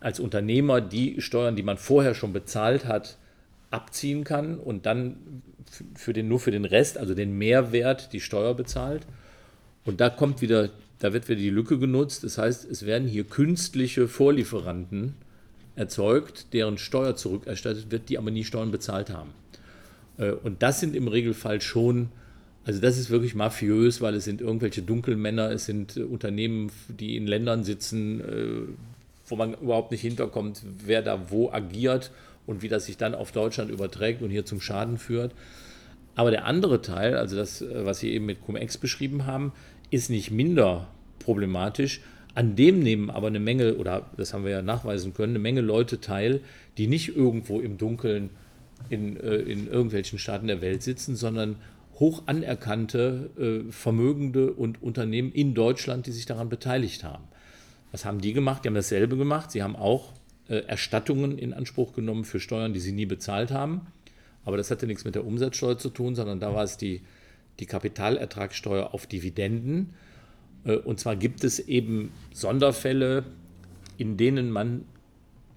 [0.00, 3.18] als Unternehmer die Steuern, die man vorher schon bezahlt hat,
[3.70, 5.42] abziehen kann und dann
[5.94, 9.06] für den, nur für den Rest, also den Mehrwert, die Steuer bezahlt.
[9.84, 12.24] Und da kommt wieder, da wird wieder die Lücke genutzt.
[12.24, 15.14] Das heißt, es werden hier künstliche Vorlieferanten
[15.76, 19.30] erzeugt, deren Steuer zurückerstattet wird, die aber nie Steuern bezahlt haben.
[20.20, 22.10] Äh, und das sind im Regelfall schon,
[22.64, 27.16] also das ist wirklich mafiös, weil es sind irgendwelche Dunkelmänner, es sind äh, Unternehmen, die
[27.16, 28.72] in Ländern sitzen, äh,
[29.26, 32.10] wo man überhaupt nicht hinterkommt, wer da wo agiert
[32.46, 35.32] und wie das sich dann auf Deutschland überträgt und hier zum Schaden führt.
[36.16, 39.52] Aber der andere Teil, also das, was Sie eben mit Cum-Ex beschrieben haben,
[39.90, 40.88] ist nicht minder
[41.20, 42.00] problematisch.
[42.34, 45.60] An dem nehmen aber eine Menge, oder das haben wir ja nachweisen können, eine Menge
[45.60, 46.40] Leute teil,
[46.76, 48.30] die nicht irgendwo im Dunkeln
[48.88, 51.56] in, äh, in irgendwelchen Staaten der Welt sitzen, sondern
[51.94, 53.30] hoch anerkannte,
[53.68, 57.24] äh, vermögende und Unternehmen in Deutschland, die sich daran beteiligt haben.
[57.92, 58.64] Was haben die gemacht?
[58.64, 59.50] Die haben dasselbe gemacht.
[59.50, 60.12] Sie haben auch
[60.48, 63.82] äh, Erstattungen in Anspruch genommen für Steuern, die sie nie bezahlt haben.
[64.44, 67.02] Aber das hatte nichts mit der Umsatzsteuer zu tun, sondern da war es die,
[67.58, 69.92] die Kapitalertragssteuer auf Dividenden.
[70.84, 73.24] Und zwar gibt es eben Sonderfälle,
[73.98, 74.86] in denen man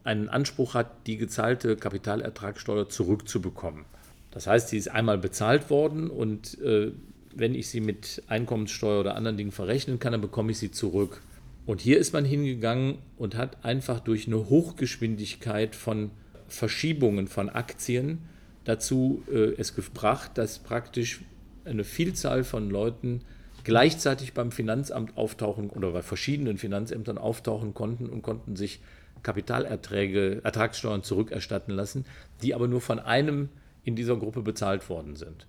[0.03, 3.85] einen Anspruch hat, die gezahlte Kapitalertragssteuer zurückzubekommen.
[4.31, 6.91] Das heißt, sie ist einmal bezahlt worden und äh,
[7.35, 11.21] wenn ich sie mit Einkommenssteuer oder anderen Dingen verrechnen kann, dann bekomme ich sie zurück.
[11.65, 16.11] Und hier ist man hingegangen und hat einfach durch eine Hochgeschwindigkeit von
[16.47, 18.19] Verschiebungen von Aktien
[18.65, 21.21] dazu äh, es gebracht, dass praktisch
[21.65, 23.21] eine Vielzahl von Leuten
[23.63, 28.81] gleichzeitig beim Finanzamt auftauchen oder bei verschiedenen Finanzämtern auftauchen konnten und konnten sich
[29.23, 32.05] Kapitalerträge, Ertragssteuern zurückerstatten lassen,
[32.41, 33.49] die aber nur von einem
[33.83, 35.47] in dieser Gruppe bezahlt worden sind.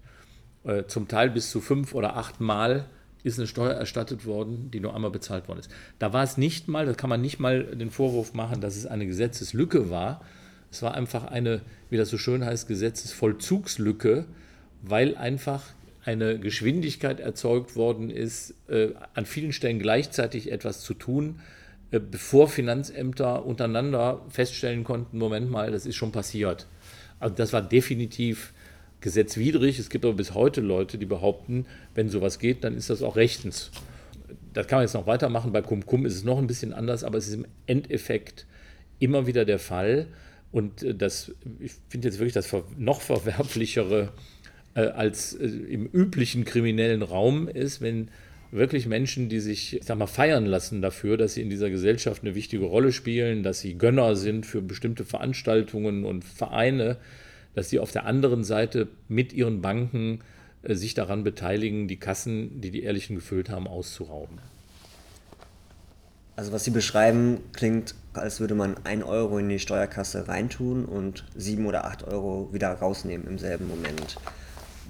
[0.65, 2.87] Äh, zum Teil bis zu fünf oder acht Mal
[3.23, 5.71] ist eine Steuer erstattet worden, die nur einmal bezahlt worden ist.
[5.99, 8.87] Da war es nicht mal, da kann man nicht mal den Vorwurf machen, dass es
[8.87, 10.21] eine Gesetzeslücke war.
[10.71, 14.27] Es war einfach eine, wie das so schön heißt, Gesetzesvollzugslücke,
[14.83, 15.63] weil einfach
[16.05, 21.41] eine Geschwindigkeit erzeugt worden ist, äh, an vielen Stellen gleichzeitig etwas zu tun,
[21.99, 26.67] bevor Finanzämter untereinander feststellen konnten, Moment mal, das ist schon passiert.
[27.21, 28.53] Also das war definitiv
[29.01, 29.79] gesetzwidrig.
[29.79, 33.17] Es gibt aber bis heute Leute, die behaupten, wenn sowas geht, dann ist das auch
[33.17, 33.71] rechtens.
[34.53, 35.53] Das kann man jetzt noch weitermachen.
[35.53, 38.47] Bei Cum-Cum ist es noch ein bisschen anders, aber es ist im Endeffekt
[38.99, 40.07] immer wieder der Fall.
[40.53, 44.13] Und äh, das, ich finde jetzt wirklich das noch verwerflichere
[44.75, 48.09] äh, als äh, im üblichen kriminellen Raum ist, wenn
[48.51, 52.23] wirklich Menschen, die sich, ich sag mal, feiern lassen dafür, dass sie in dieser Gesellschaft
[52.23, 56.99] eine wichtige Rolle spielen, dass sie Gönner sind für bestimmte Veranstaltungen und Vereine,
[57.55, 60.21] dass sie auf der anderen Seite mit ihren Banken
[60.63, 64.39] äh, sich daran beteiligen, die Kassen, die die Ehrlichen gefüllt haben, auszurauben.
[66.37, 71.25] Also was Sie beschreiben, klingt, als würde man 1 Euro in die Steuerkasse reintun und
[71.37, 74.17] 7 oder 8 Euro wieder rausnehmen im selben Moment.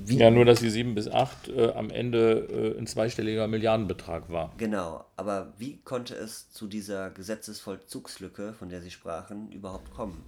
[0.05, 4.31] Wie ja, nur dass die 7 bis 8 äh, am Ende äh, ein zweistelliger Milliardenbetrag
[4.31, 4.53] war.
[4.59, 10.23] Genau, aber wie konnte es zu dieser Gesetzesvollzugslücke, von der Sie sprachen, überhaupt kommen?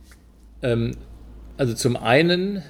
[0.62, 0.93] Ähm,
[1.57, 2.62] also zum einen,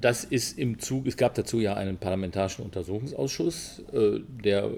[0.00, 4.70] das ist im Zug, es gab dazu ja einen parlamentarischen Untersuchungsausschuss, äh, der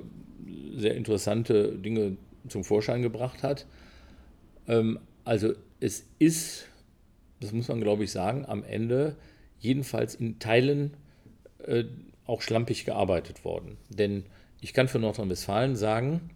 [0.76, 2.16] sehr interessante Dinge
[2.48, 3.66] zum Vorschein gebracht hat.
[4.68, 6.68] Ähm, also es ist,
[7.40, 9.16] das muss man glaube ich sagen, am Ende
[9.58, 10.96] jedenfalls in Teilen
[11.66, 11.84] äh,
[12.26, 13.76] auch schlampig gearbeitet worden.
[13.88, 14.24] Denn
[14.60, 16.30] ich kann für Nordrhein-Westfalen sagen,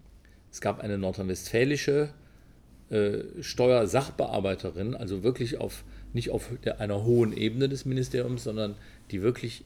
[0.51, 2.11] es gab eine nordrhein-westfälische
[2.91, 8.75] äh, Steuersachbearbeiterin, also wirklich auf, nicht auf der, einer hohen Ebene des Ministeriums, sondern
[9.11, 9.65] die wirklich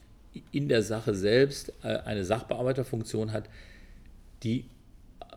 [0.52, 3.48] in der Sache selbst äh, eine Sachbearbeiterfunktion hat,
[4.42, 4.66] die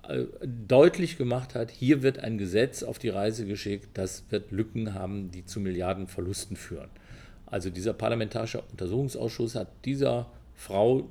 [0.08, 4.94] äh, deutlich gemacht hat, hier wird ein Gesetz auf die Reise geschickt, das wird Lücken
[4.94, 6.90] haben, die zu Milliardenverlusten führen.
[7.48, 11.10] Also dieser parlamentarische Untersuchungsausschuss hat dieser Frau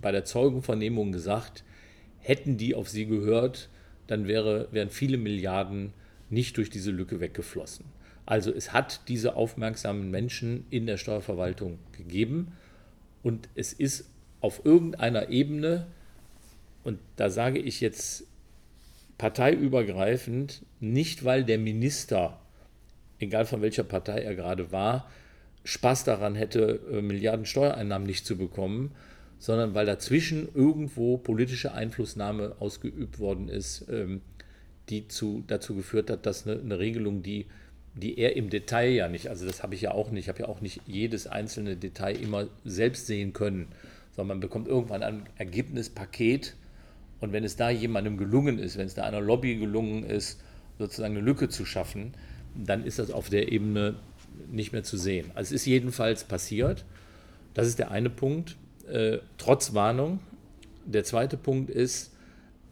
[0.00, 1.64] bei der Zeugenvernehmung gesagt,
[2.20, 3.68] hätten die auf sie gehört,
[4.06, 5.92] dann wäre, wären viele Milliarden
[6.28, 7.86] nicht durch diese Lücke weggeflossen.
[8.26, 12.52] Also es hat diese aufmerksamen Menschen in der Steuerverwaltung gegeben
[13.22, 14.08] und es ist
[14.40, 15.86] auf irgendeiner Ebene,
[16.84, 18.24] und da sage ich jetzt
[19.18, 22.40] parteiübergreifend, nicht weil der Minister,
[23.20, 25.08] egal von welcher Partei er gerade war,
[25.64, 28.92] Spaß daran hätte, äh, Milliarden Steuereinnahmen nicht zu bekommen,
[29.38, 34.20] sondern weil dazwischen irgendwo politische Einflussnahme ausgeübt worden ist, ähm,
[34.88, 37.46] die zu, dazu geführt hat, dass eine, eine Regelung, die,
[37.94, 40.40] die er im Detail ja nicht, also das habe ich ja auch nicht, ich habe
[40.40, 43.68] ja auch nicht jedes einzelne Detail immer selbst sehen können,
[44.14, 46.54] sondern man bekommt irgendwann ein Ergebnispaket
[47.20, 50.40] und wenn es da jemandem gelungen ist, wenn es da einer Lobby gelungen ist,
[50.78, 52.14] sozusagen eine Lücke zu schaffen,
[52.54, 53.94] dann ist das auf der Ebene
[54.50, 55.30] nicht mehr zu sehen.
[55.34, 56.84] Also es ist jedenfalls passiert.
[57.54, 58.56] Das ist der eine Punkt,
[58.88, 60.20] äh, trotz Warnung.
[60.84, 62.12] Der zweite Punkt ist,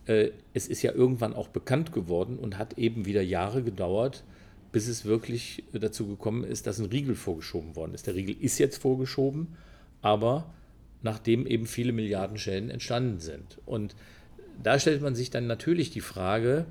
[0.06, 4.24] äh, es ist ja irgendwann auch bekannt geworden und hat eben wieder Jahre gedauert,
[4.72, 8.06] bis es wirklich dazu gekommen ist, dass ein Riegel vorgeschoben worden ist.
[8.06, 9.48] Der Riegel ist jetzt vorgeschoben,
[10.00, 10.52] aber
[11.02, 13.58] nachdem eben viele Milliarden Schäden entstanden sind.
[13.66, 13.94] Und
[14.62, 16.66] da stellt man sich dann natürlich die Frage,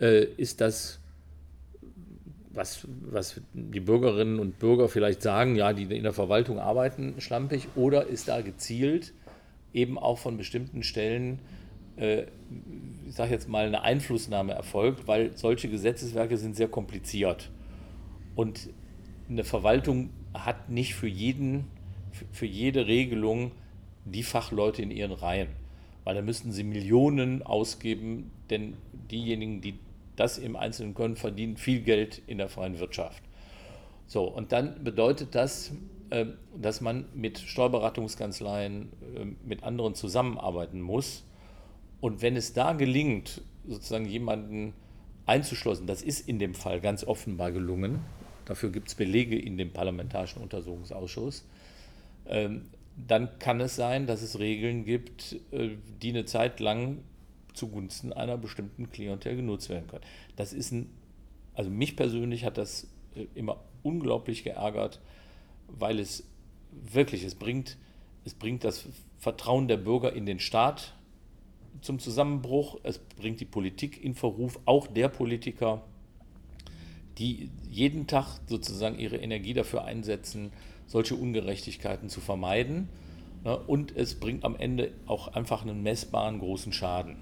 [0.00, 0.99] äh, ist das,
[2.60, 7.68] was, was die Bürgerinnen und Bürger vielleicht sagen, ja, die in der Verwaltung arbeiten schlampig,
[7.74, 9.14] oder ist da gezielt
[9.72, 11.38] eben auch von bestimmten Stellen,
[11.96, 12.24] äh,
[13.08, 17.50] ich sage jetzt mal, eine Einflussnahme erfolgt, weil solche Gesetzeswerke sind sehr kompliziert.
[18.34, 18.68] Und
[19.30, 21.64] eine Verwaltung hat nicht für jeden
[22.32, 23.52] für jede Regelung
[24.04, 25.48] die Fachleute in ihren Reihen.
[26.04, 28.74] Weil da müssten sie Millionen ausgeben, denn
[29.10, 29.78] diejenigen, die
[30.20, 33.22] das im Einzelnen können, verdienen viel Geld in der freien Wirtschaft.
[34.06, 35.72] So, und dann bedeutet das,
[36.10, 41.24] ähm, dass man mit Steuerberatungskanzleien, ähm, mit anderen zusammenarbeiten muss.
[42.00, 44.74] Und wenn es da gelingt, sozusagen jemanden
[45.26, 48.00] einzuschlossen, das ist in dem Fall ganz offenbar gelungen,
[48.44, 51.46] dafür gibt es Belege in dem Parlamentarischen Untersuchungsausschuss,
[52.26, 52.66] ähm,
[52.96, 55.70] dann kann es sein, dass es Regeln gibt, äh,
[56.02, 56.98] die eine Zeit lang
[57.60, 60.04] zugunsten einer bestimmten Klientel genutzt werden können.
[60.36, 60.90] Das ist ein,
[61.54, 65.00] also mich persönlich hat das äh, immer unglaublich geärgert,
[65.68, 66.24] weil es
[66.70, 67.76] wirklich, es bringt,
[68.24, 68.86] es bringt das
[69.18, 70.94] Vertrauen der Bürger in den Staat
[71.82, 75.82] zum Zusammenbruch, es bringt die Politik in Verruf, auch der Politiker,
[77.18, 80.52] die jeden Tag sozusagen ihre Energie dafür einsetzen,
[80.86, 82.88] solche Ungerechtigkeiten zu vermeiden.
[83.44, 87.16] Ne, und es bringt am Ende auch einfach einen messbaren großen Schaden.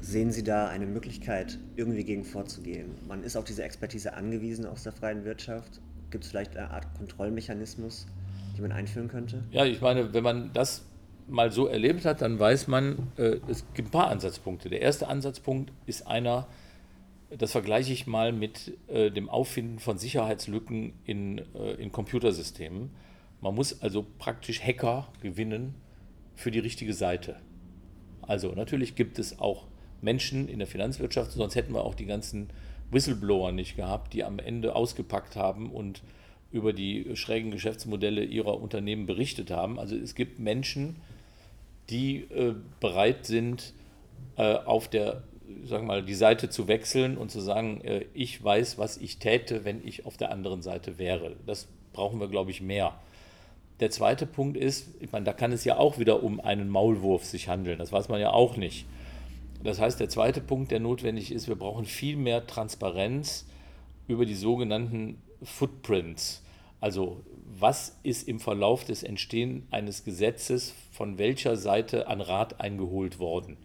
[0.00, 2.94] Sehen Sie da eine Möglichkeit, irgendwie gegen vorzugehen?
[3.06, 5.80] Man ist auf diese Expertise angewiesen aus der freien Wirtschaft.
[6.10, 8.06] Gibt es vielleicht eine Art Kontrollmechanismus,
[8.56, 9.44] den man einführen könnte?
[9.50, 10.84] Ja, ich meine, wenn man das
[11.28, 14.70] mal so erlebt hat, dann weiß man, äh, es gibt ein paar Ansatzpunkte.
[14.70, 16.48] Der erste Ansatzpunkt ist einer,
[17.36, 22.90] das vergleiche ich mal mit äh, dem Auffinden von Sicherheitslücken in, äh, in Computersystemen.
[23.42, 25.74] Man muss also praktisch Hacker gewinnen
[26.34, 27.36] für die richtige Seite.
[28.22, 29.66] Also natürlich gibt es auch
[30.02, 32.48] Menschen in der Finanzwirtschaft, sonst hätten wir auch die ganzen
[32.90, 36.02] Whistleblower nicht gehabt, die am Ende ausgepackt haben und
[36.52, 39.78] über die schrägen Geschäftsmodelle ihrer Unternehmen berichtet haben.
[39.78, 40.96] Also es gibt Menschen,
[41.88, 43.72] die äh, bereit sind,
[44.36, 45.22] äh, auf der
[45.64, 49.64] sagen mal, die Seite zu wechseln und zu sagen, äh, ich weiß, was ich täte,
[49.64, 51.36] wenn ich auf der anderen Seite wäre.
[51.46, 52.94] Das brauchen wir, glaube ich, mehr.
[53.80, 57.24] Der zweite Punkt ist, ich meine, da kann es ja auch wieder um einen Maulwurf
[57.24, 57.78] sich handeln.
[57.78, 58.86] Das weiß man ja auch nicht.
[59.62, 63.46] Das heißt, der zweite Punkt, der notwendig ist, wir brauchen viel mehr Transparenz
[64.08, 66.42] über die sogenannten Footprints.
[66.80, 67.22] Also
[67.58, 73.56] was ist im Verlauf des Entstehens eines Gesetzes von welcher Seite an Rat eingeholt worden?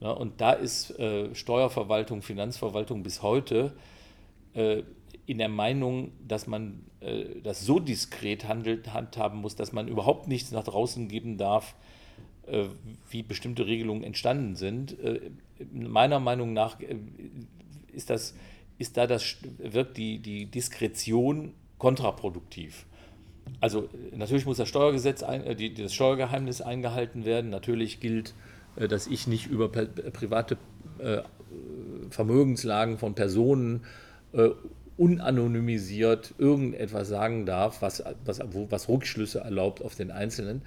[0.00, 3.72] Ja, und da ist äh, Steuerverwaltung, Finanzverwaltung bis heute
[4.54, 4.82] äh,
[5.26, 10.28] in der Meinung, dass man äh, das so diskret handelt, handhaben muss, dass man überhaupt
[10.28, 11.74] nichts nach draußen geben darf,
[13.08, 14.98] wie bestimmte Regelungen entstanden sind.
[15.00, 15.30] Äh,
[15.72, 16.96] meiner Meinung nach äh,
[17.92, 18.34] ist, das,
[18.78, 22.86] ist da das, wirkt die, die Diskretion kontraproduktiv.
[23.60, 27.50] Also natürlich muss das Steuergesetz, ein, die, das Steuergeheimnis eingehalten werden.
[27.50, 28.34] Natürlich gilt
[28.76, 30.56] äh, dass ich nicht über private
[30.98, 31.18] äh,
[32.10, 33.84] Vermögenslagen von Personen
[34.32, 34.50] äh,
[34.96, 38.40] unanonymisiert irgendetwas sagen darf, was, was,
[38.70, 40.62] was Rückschlüsse erlaubt auf den Einzelnen.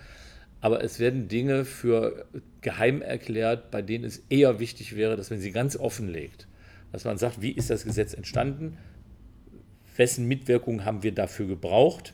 [0.60, 2.26] Aber es werden Dinge für
[2.62, 6.48] geheim erklärt, bei denen es eher wichtig wäre, dass man sie ganz offenlegt.
[6.92, 8.78] Dass man sagt, wie ist das Gesetz entstanden?
[9.96, 12.14] Wessen Mitwirkung haben wir dafür gebraucht?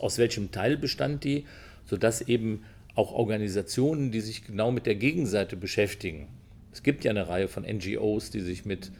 [0.00, 1.44] Aus welchem Teil bestand die?
[1.84, 2.64] Sodass eben
[2.94, 6.28] auch Organisationen, die sich genau mit der Gegenseite beschäftigen.
[6.72, 8.90] Es gibt ja eine Reihe von NGOs, die sich mit,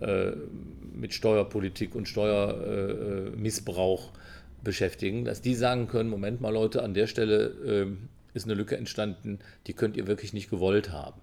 [0.00, 0.32] äh,
[0.94, 4.18] mit Steuerpolitik und Steuermissbrauch äh,
[4.64, 7.86] beschäftigen, dass die sagen können, Moment mal Leute, an der Stelle äh,
[8.34, 11.20] ist eine Lücke entstanden, die könnt ihr wirklich nicht gewollt haben.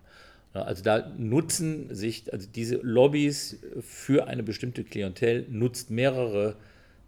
[0.54, 6.56] Also da nutzen sich, also diese Lobbys für eine bestimmte Klientel nutzt mehrere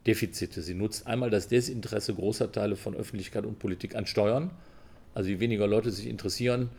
[0.05, 0.61] Defizite.
[0.61, 4.51] Sie nutzt einmal das Desinteresse großer Teile von Öffentlichkeit und Politik an Steuern.
[5.13, 6.69] Also je weniger Leute sich interessieren,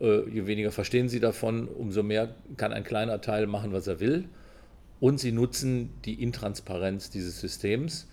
[0.00, 4.00] äh, je weniger verstehen sie davon, umso mehr kann ein kleiner Teil machen, was er
[4.00, 4.24] will.
[5.00, 8.08] Und sie nutzen die Intransparenz dieses Systems.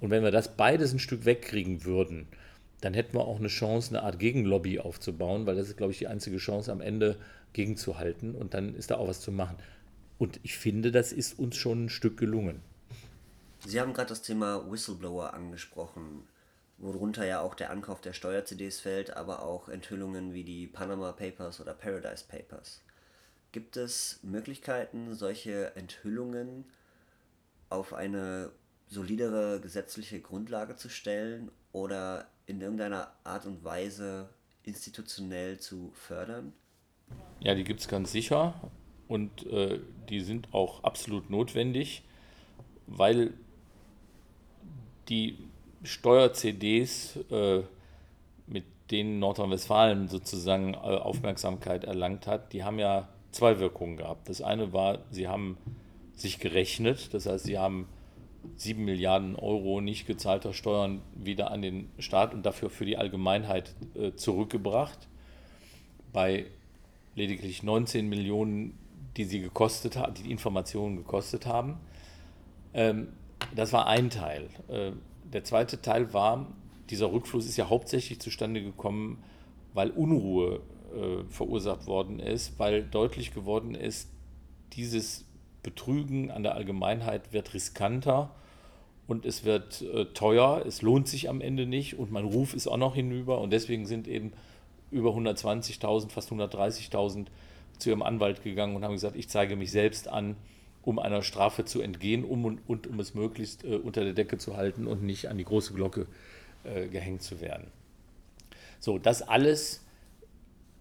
[0.00, 2.28] Und wenn wir das beides ein Stück wegkriegen würden,
[2.80, 5.98] dann hätten wir auch eine Chance, eine Art Gegenlobby aufzubauen, weil das ist, glaube ich,
[5.98, 7.16] die einzige Chance am Ende
[7.52, 8.34] gegenzuhalten.
[8.34, 9.56] Und dann ist da auch was zu machen.
[10.18, 12.62] Und ich finde, das ist uns schon ein Stück gelungen.
[13.66, 16.22] Sie haben gerade das Thema Whistleblower angesprochen,
[16.78, 21.60] worunter ja auch der Ankauf der Steuer-CDs fällt, aber auch Enthüllungen wie die Panama Papers
[21.60, 22.82] oder Paradise Papers.
[23.50, 26.66] Gibt es Möglichkeiten, solche Enthüllungen
[27.68, 28.52] auf eine
[28.88, 34.30] solidere gesetzliche Grundlage zu stellen oder in irgendeiner Art und Weise
[34.62, 36.52] institutionell zu fördern?
[37.40, 38.54] Ja, die gibt es ganz sicher
[39.06, 42.02] und äh, die sind auch absolut notwendig,
[42.86, 43.34] weil
[45.08, 45.38] die
[45.82, 47.62] Steuer-CDs, äh,
[48.46, 54.28] mit denen Nordrhein-Westfalen sozusagen äh, Aufmerksamkeit erlangt hat, die haben ja zwei Wirkungen gehabt.
[54.28, 55.56] Das eine war, sie haben
[56.14, 57.86] sich gerechnet, das heißt, sie haben
[58.56, 63.74] 7 Milliarden Euro nicht gezahlter Steuern wieder an den Staat und dafür für die Allgemeinheit
[63.94, 65.08] äh, zurückgebracht.
[66.12, 66.46] Bei
[67.14, 68.78] lediglich 19 Millionen,
[69.16, 71.78] die sie gekostet die, die Informationen gekostet haben.
[72.74, 73.08] Ähm,
[73.54, 74.48] das war ein Teil.
[74.68, 74.92] Äh,
[75.24, 76.46] der zweite Teil war,
[76.90, 79.22] dieser Rückfluss ist ja hauptsächlich zustande gekommen,
[79.74, 80.60] weil Unruhe
[80.94, 84.10] äh, verursacht worden ist, weil deutlich geworden ist,
[84.72, 85.27] dieses
[85.68, 88.30] Betrügen an der Allgemeinheit wird riskanter
[89.06, 92.66] und es wird äh, teuer, es lohnt sich am Ende nicht und mein Ruf ist
[92.66, 94.32] auch noch hinüber und deswegen sind eben
[94.90, 97.26] über 120.000, fast 130.000
[97.76, 100.36] zu ihrem Anwalt gegangen und haben gesagt, ich zeige mich selbst an,
[100.84, 104.38] um einer Strafe zu entgehen um und, und um es möglichst äh, unter der Decke
[104.38, 106.06] zu halten und nicht an die große Glocke
[106.64, 107.66] äh, gehängt zu werden.
[108.80, 109.84] So, das alles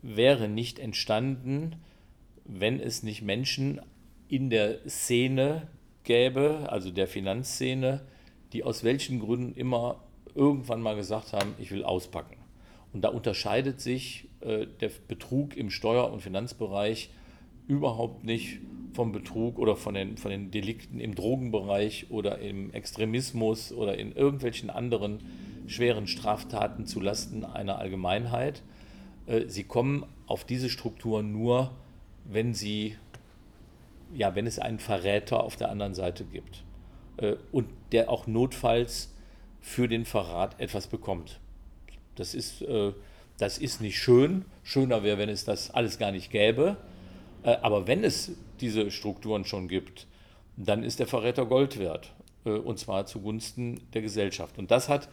[0.02, 1.76] wäre nicht entstanden,
[2.46, 3.82] wenn es nicht Menschen
[4.30, 5.68] in der Szene
[6.04, 8.02] gäbe, also der Finanzszene,
[8.54, 10.02] die aus welchen Gründen immer
[10.36, 12.38] irgendwann mal gesagt haben, ich will auspacken.
[12.94, 17.10] Und da unterscheidet sich äh, der Betrug im Steuer- und Finanzbereich
[17.68, 18.60] überhaupt nicht
[18.94, 24.14] vom Betrug oder von den, von den Delikten im Drogenbereich oder im Extremismus oder in
[24.14, 25.20] irgendwelchen anderen
[25.68, 28.64] schweren Straftaten zulasten einer Allgemeinheit.
[29.26, 31.72] Äh, sie kommen auf diese Strukturen nur,
[32.26, 32.96] wenn sie
[34.14, 36.64] ja, wenn es einen Verräter auf der anderen Seite gibt
[37.18, 39.14] äh, und der auch notfalls
[39.62, 41.40] für den Verrat etwas bekommt.
[42.16, 42.94] Das ist, äh,
[43.38, 44.46] das ist nicht schön.
[44.64, 46.78] Schöner wäre, wenn es das alles gar nicht gäbe.
[47.44, 50.08] Äh, aber wenn es diese Strukturen schon gibt,
[50.56, 52.14] dann ist der Verräter Gold wert.
[52.46, 54.58] Äh, und zwar zugunsten der Gesellschaft.
[54.58, 55.10] Und das hat,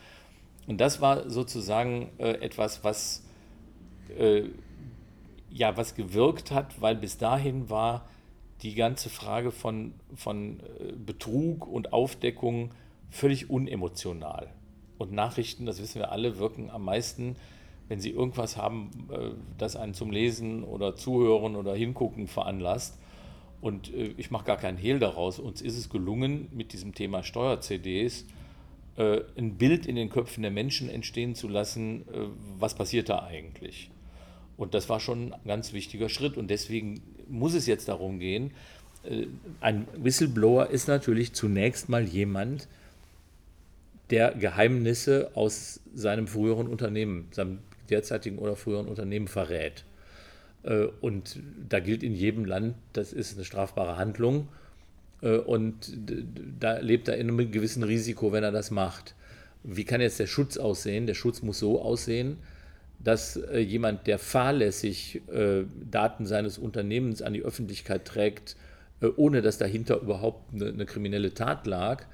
[0.66, 3.24] und das war sozusagen äh, etwas, was,
[4.18, 4.44] äh,
[5.50, 8.08] ja, was gewirkt hat, weil bis dahin war
[8.62, 12.70] die ganze Frage von, von äh, Betrug und Aufdeckung
[13.10, 14.48] völlig unemotional.
[14.98, 17.36] Und Nachrichten, das wissen wir alle, wirken am meisten,
[17.88, 22.98] wenn sie irgendwas haben, äh, das einen zum Lesen oder Zuhören oder Hingucken veranlasst.
[23.60, 25.38] Und äh, ich mache gar keinen Hehl daraus.
[25.38, 28.26] Uns ist es gelungen, mit diesem Thema Steuer-CDs
[28.96, 32.04] ein Bild in den Köpfen der Menschen entstehen zu lassen,
[32.60, 33.90] was passiert da eigentlich.
[34.56, 36.36] Und das war schon ein ganz wichtiger Schritt.
[36.36, 38.52] Und deswegen muss es jetzt darum gehen,
[39.04, 39.26] äh,
[39.60, 42.68] ein Whistleblower ist natürlich zunächst mal jemand,
[44.10, 47.58] der Geheimnisse aus seinem früheren Unternehmen, seinem
[47.90, 49.84] derzeitigen oder früheren Unternehmen verrät.
[50.62, 54.48] Äh, und da gilt in jedem Land, das ist eine strafbare Handlung.
[55.22, 55.92] Äh, und
[56.60, 59.14] da lebt er in einem gewissen Risiko, wenn er das macht.
[59.62, 61.06] Wie kann jetzt der Schutz aussehen?
[61.06, 62.36] Der Schutz muss so aussehen,
[62.98, 68.56] dass äh, jemand, der fahrlässig äh, Daten seines Unternehmens an die Öffentlichkeit trägt,
[69.00, 72.04] äh, ohne dass dahinter überhaupt eine, eine kriminelle Tat lag,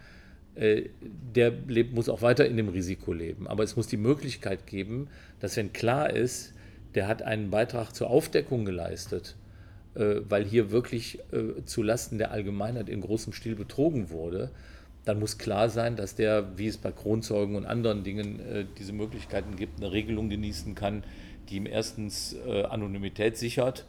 [0.54, 3.46] äh, der lebt, muss auch weiter in dem Risiko leben.
[3.46, 5.08] Aber es muss die Möglichkeit geben,
[5.38, 6.52] dass wenn klar ist,
[6.94, 9.36] der hat einen Beitrag zur Aufdeckung geleistet,
[9.94, 14.50] äh, weil hier wirklich äh, zulasten der Allgemeinheit in großem Stil betrogen wurde,
[15.04, 18.92] dann muss klar sein, dass der, wie es bei Kronzeugen und anderen Dingen äh, diese
[18.92, 21.04] Möglichkeiten gibt, eine Regelung genießen kann,
[21.48, 23.86] die ihm erstens äh, Anonymität sichert,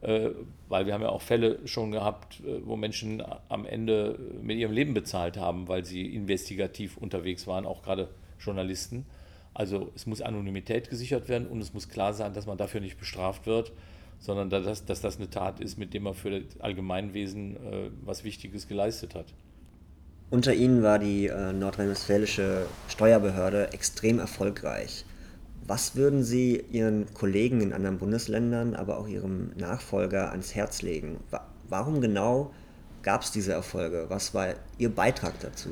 [0.00, 0.30] äh,
[0.68, 4.72] weil wir haben ja auch Fälle schon gehabt, äh, wo Menschen am Ende mit ihrem
[4.72, 9.06] Leben bezahlt haben, weil sie investigativ unterwegs waren, auch gerade Journalisten.
[9.54, 12.98] Also es muss Anonymität gesichert werden und es muss klar sein, dass man dafür nicht
[12.98, 13.72] bestraft wird,
[14.18, 18.24] sondern dass, dass das eine Tat ist, mit dem er für das Allgemeinwesen äh, was
[18.24, 19.26] Wichtiges geleistet hat.
[20.30, 25.04] Unter Ihnen war die äh, nordrhein-westfälische Steuerbehörde extrem erfolgreich.
[25.66, 31.18] Was würden Sie Ihren Kollegen in anderen Bundesländern, aber auch Ihrem Nachfolger ans Herz legen?
[31.30, 32.52] Wa warum genau
[33.02, 34.06] gab es diese Erfolge?
[34.08, 35.70] Was war Ihr Beitrag dazu?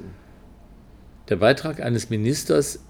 [1.28, 2.80] Der Beitrag eines Ministers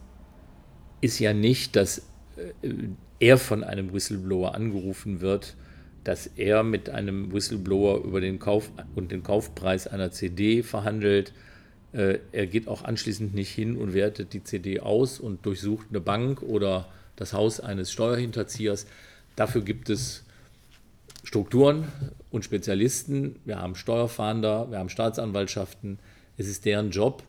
[1.00, 2.02] ist ja nicht, dass
[2.36, 2.72] äh,
[3.18, 5.56] er von einem Whistleblower angerufen wird,
[6.04, 11.32] dass er mit einem Whistleblower über den Kauf und den Kaufpreis einer CD verhandelt.
[11.92, 16.00] Äh, er geht auch anschließend nicht hin und wertet die CD aus und durchsucht eine
[16.00, 18.86] Bank oder das Haus eines Steuerhinterziehers.
[19.36, 20.24] Dafür gibt es
[21.24, 21.88] Strukturen
[22.30, 23.36] und Spezialisten.
[23.44, 25.98] Wir haben Steuerfahnder, wir haben Staatsanwaltschaften.
[26.36, 27.22] Es ist deren Job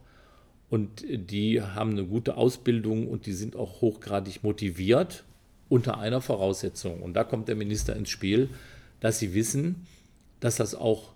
[0.69, 5.23] und die haben eine gute Ausbildung und die sind auch hochgradig motiviert
[5.69, 7.01] unter einer Voraussetzung.
[7.01, 8.49] Und da kommt der Minister ins Spiel,
[8.99, 9.85] dass sie wissen,
[10.39, 11.13] dass das auch,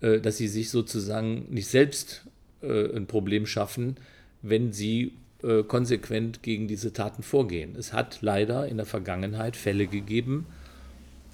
[0.00, 2.22] äh, dass sie sich sozusagen nicht selbst
[2.62, 3.96] äh, ein Problem schaffen,
[4.42, 7.74] wenn sie äh, konsequent gegen diese Taten vorgehen.
[7.76, 10.46] Es hat leider in der Vergangenheit Fälle gegeben,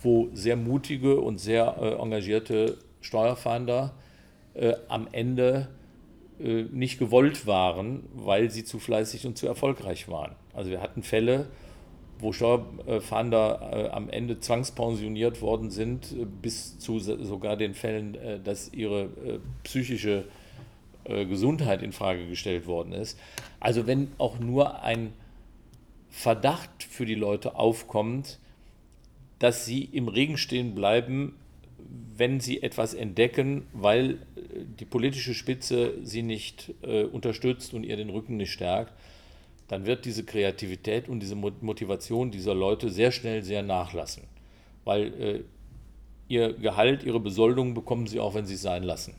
[0.03, 3.95] wo sehr mutige und sehr engagierte Steuerfahnder
[4.89, 5.69] am Ende
[6.39, 10.37] nicht gewollt waren, weil sie zu fleißig und zu erfolgreich waren.
[10.55, 11.47] Also wir hatten Fälle,
[12.19, 18.41] wo Steuerfahnder äh, am Ende zwangspensioniert worden sind, äh, bis zu sogar den Fällen, äh,
[18.41, 19.11] dass ihre
[19.65, 20.25] psychische
[21.09, 23.19] Gesundheit in Frage gestellt worden ist.
[23.61, 25.13] Also wenn auch nur ein
[26.11, 28.39] Verdacht für die Leute aufkommt,
[29.39, 31.37] dass sie im Regen stehen bleiben,
[32.17, 34.19] wenn sie etwas entdecken, weil
[34.81, 36.73] die politische Spitze sie nicht
[37.13, 38.93] unterstützt und ihr den Rücken nicht stärkt,
[39.69, 44.25] dann wird diese Kreativität und diese Motivation dieser Leute sehr schnell sehr nachlassen.
[44.85, 45.41] Weil äh,
[46.29, 49.15] ihr Gehalt, ihre Besoldung bekommen sie auch, wenn sie es sein lassen.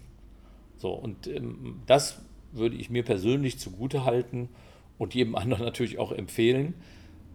[0.78, 2.22] So, und ähm, das
[2.52, 4.50] würde ich mir persönlich zugute halten
[4.98, 6.74] und jedem anderen natürlich auch empfehlen,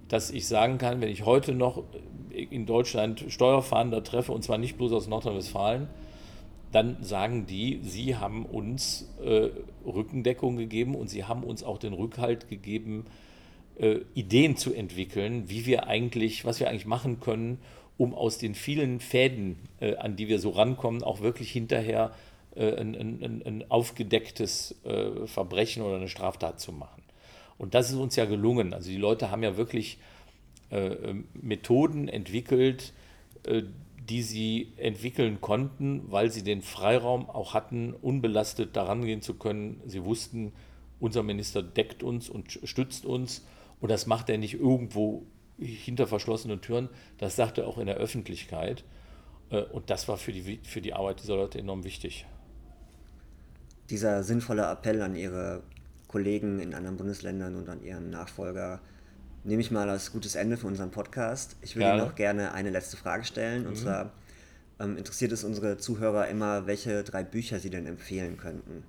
[0.08, 1.84] dass ich sagen kann, wenn ich heute noch
[2.30, 5.88] in Deutschland Steuerfahnder treffe, und zwar nicht bloß aus Nordrhein-Westfalen,
[6.70, 9.50] dann sagen die, sie haben uns äh,
[9.84, 13.04] Rückendeckung gegeben und sie haben uns auch den Rückhalt gegeben,
[13.78, 17.58] äh, Ideen zu entwickeln, wie wir eigentlich, was wir eigentlich machen können,
[17.98, 22.31] um aus den vielen Fäden, äh, an die wir so rankommen, auch wirklich hinterher äh,
[22.60, 27.02] ein, ein, ein, aufgedecktes äh, Verbrechen oder eine Straftat zu machen.
[27.58, 28.74] Und das ist uns ja gelungen.
[28.74, 29.98] Also die Leute haben ja wirklich
[30.70, 32.92] äh, Methoden entwickelt,
[34.08, 39.80] die sie entwickeln konnten, weil sie den Freiraum auch hatten, unbelastet daran gehen zu können.
[39.86, 40.52] Sie wussten,
[41.00, 43.46] unser Minister deckt uns und stützt uns
[43.80, 45.26] und das macht er nicht irgendwo
[45.58, 46.88] hinter verschlossenen Türen,
[47.18, 48.84] das sagt er auch in der Öffentlichkeit
[49.50, 52.26] äh, und das war für die, für die Arbeit dieser Leute enorm wichtig.
[53.90, 55.62] Dieser sinnvolle Appell an Ihre
[56.08, 58.80] Kollegen in anderen Bundesländern und an Ihren Nachfolger
[59.44, 61.56] nehme ich mal als gutes Ende für unseren Podcast.
[61.62, 63.66] Ich würde Ihnen noch gerne eine letzte Frage stellen.
[63.66, 63.76] Und mhm.
[63.76, 64.12] zwar
[64.78, 68.84] ähm, interessiert es unsere Zuhörer immer, welche drei Bücher Sie denn empfehlen könnten.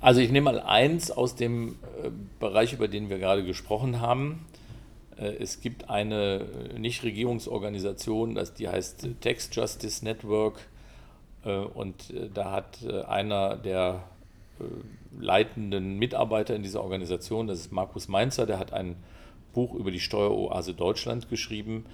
[0.00, 4.46] Also ich nehme mal eins aus dem äh, Bereich, über den wir gerade gesprochen haben.
[5.16, 10.60] Äh, es gibt eine äh, Nichtregierungsorganisation, die heißt Text Justice Network.
[11.46, 14.02] Und da hat einer der
[14.58, 14.64] äh,
[15.18, 18.96] leitenden Mitarbeiter in dieser Organisation, das ist Markus Mainzer, der hat ein
[19.54, 21.86] Buch über die Steueroase Deutschland geschrieben,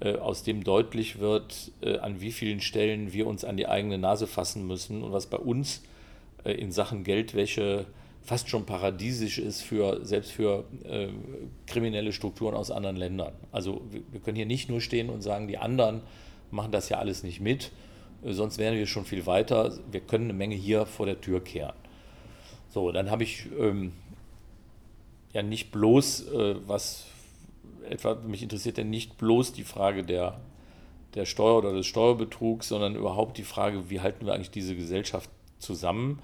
[0.00, 3.98] äh, aus dem deutlich wird, äh, an wie vielen Stellen wir uns an die eigene
[3.98, 5.82] Nase fassen müssen und was bei uns
[6.44, 7.86] in Sachen Geldwäsche
[8.22, 11.08] fast schon paradiesisch ist für selbst für äh,
[11.66, 13.32] kriminelle Strukturen aus anderen Ländern.
[13.50, 16.02] Also wir, können hier nicht nur stehen und sagen, die anderen
[16.52, 17.87] machen das ja alles nicht mit, äh,
[18.22, 19.78] sonst wären wir schon viel weiter.
[19.90, 21.74] Wir können eine Menge hier vor der Tür kehren.
[22.70, 23.92] So, dann habe ich ähm,
[25.32, 27.06] ja nicht bloß, äh, was
[27.88, 30.40] etwa mich interessiert ja nicht bloß die Frage der,
[31.14, 35.30] der Steuer oder des Steuerbetrugs, sondern überhaupt die Frage, wie halten wir eigentlich diese Gesellschaft
[35.58, 36.20] zusammen?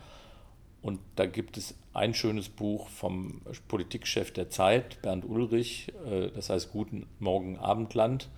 [0.83, 6.51] Und da gibt es ein schönes Buch vom Politikchef der Zeit, Bernd Ulrich, äh, das
[6.51, 8.29] heißt Guten Morgen Abendland.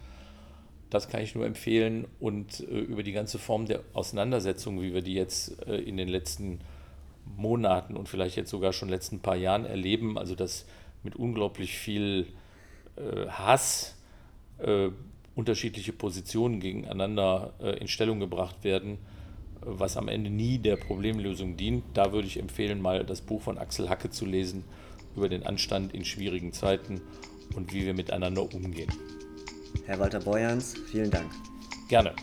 [0.90, 2.06] Das kann ich nur empfehlen.
[2.20, 6.08] Und äh, über die ganze Form der Auseinandersetzung, wie wir die jetzt äh, in den
[6.08, 6.60] letzten
[7.36, 10.18] Monaten und vielleicht jetzt sogar schon letzten paar Jahren erleben.
[10.18, 10.66] Also dass
[11.02, 12.26] mit unglaublich viel
[12.96, 13.96] äh, Hass
[14.58, 14.90] äh,
[15.34, 18.98] unterschiedliche Positionen gegeneinander äh, in Stellung gebracht werden,
[19.60, 21.84] was am Ende nie der Problemlösung dient.
[21.94, 24.64] Da würde ich empfehlen, mal das Buch von Axel Hacke zu lesen
[25.14, 27.00] über den Anstand in schwierigen Zeiten
[27.54, 28.90] und wie wir miteinander umgehen.
[29.84, 31.30] Herr Walter Borjans, vielen Dank.
[31.88, 32.14] Gerne.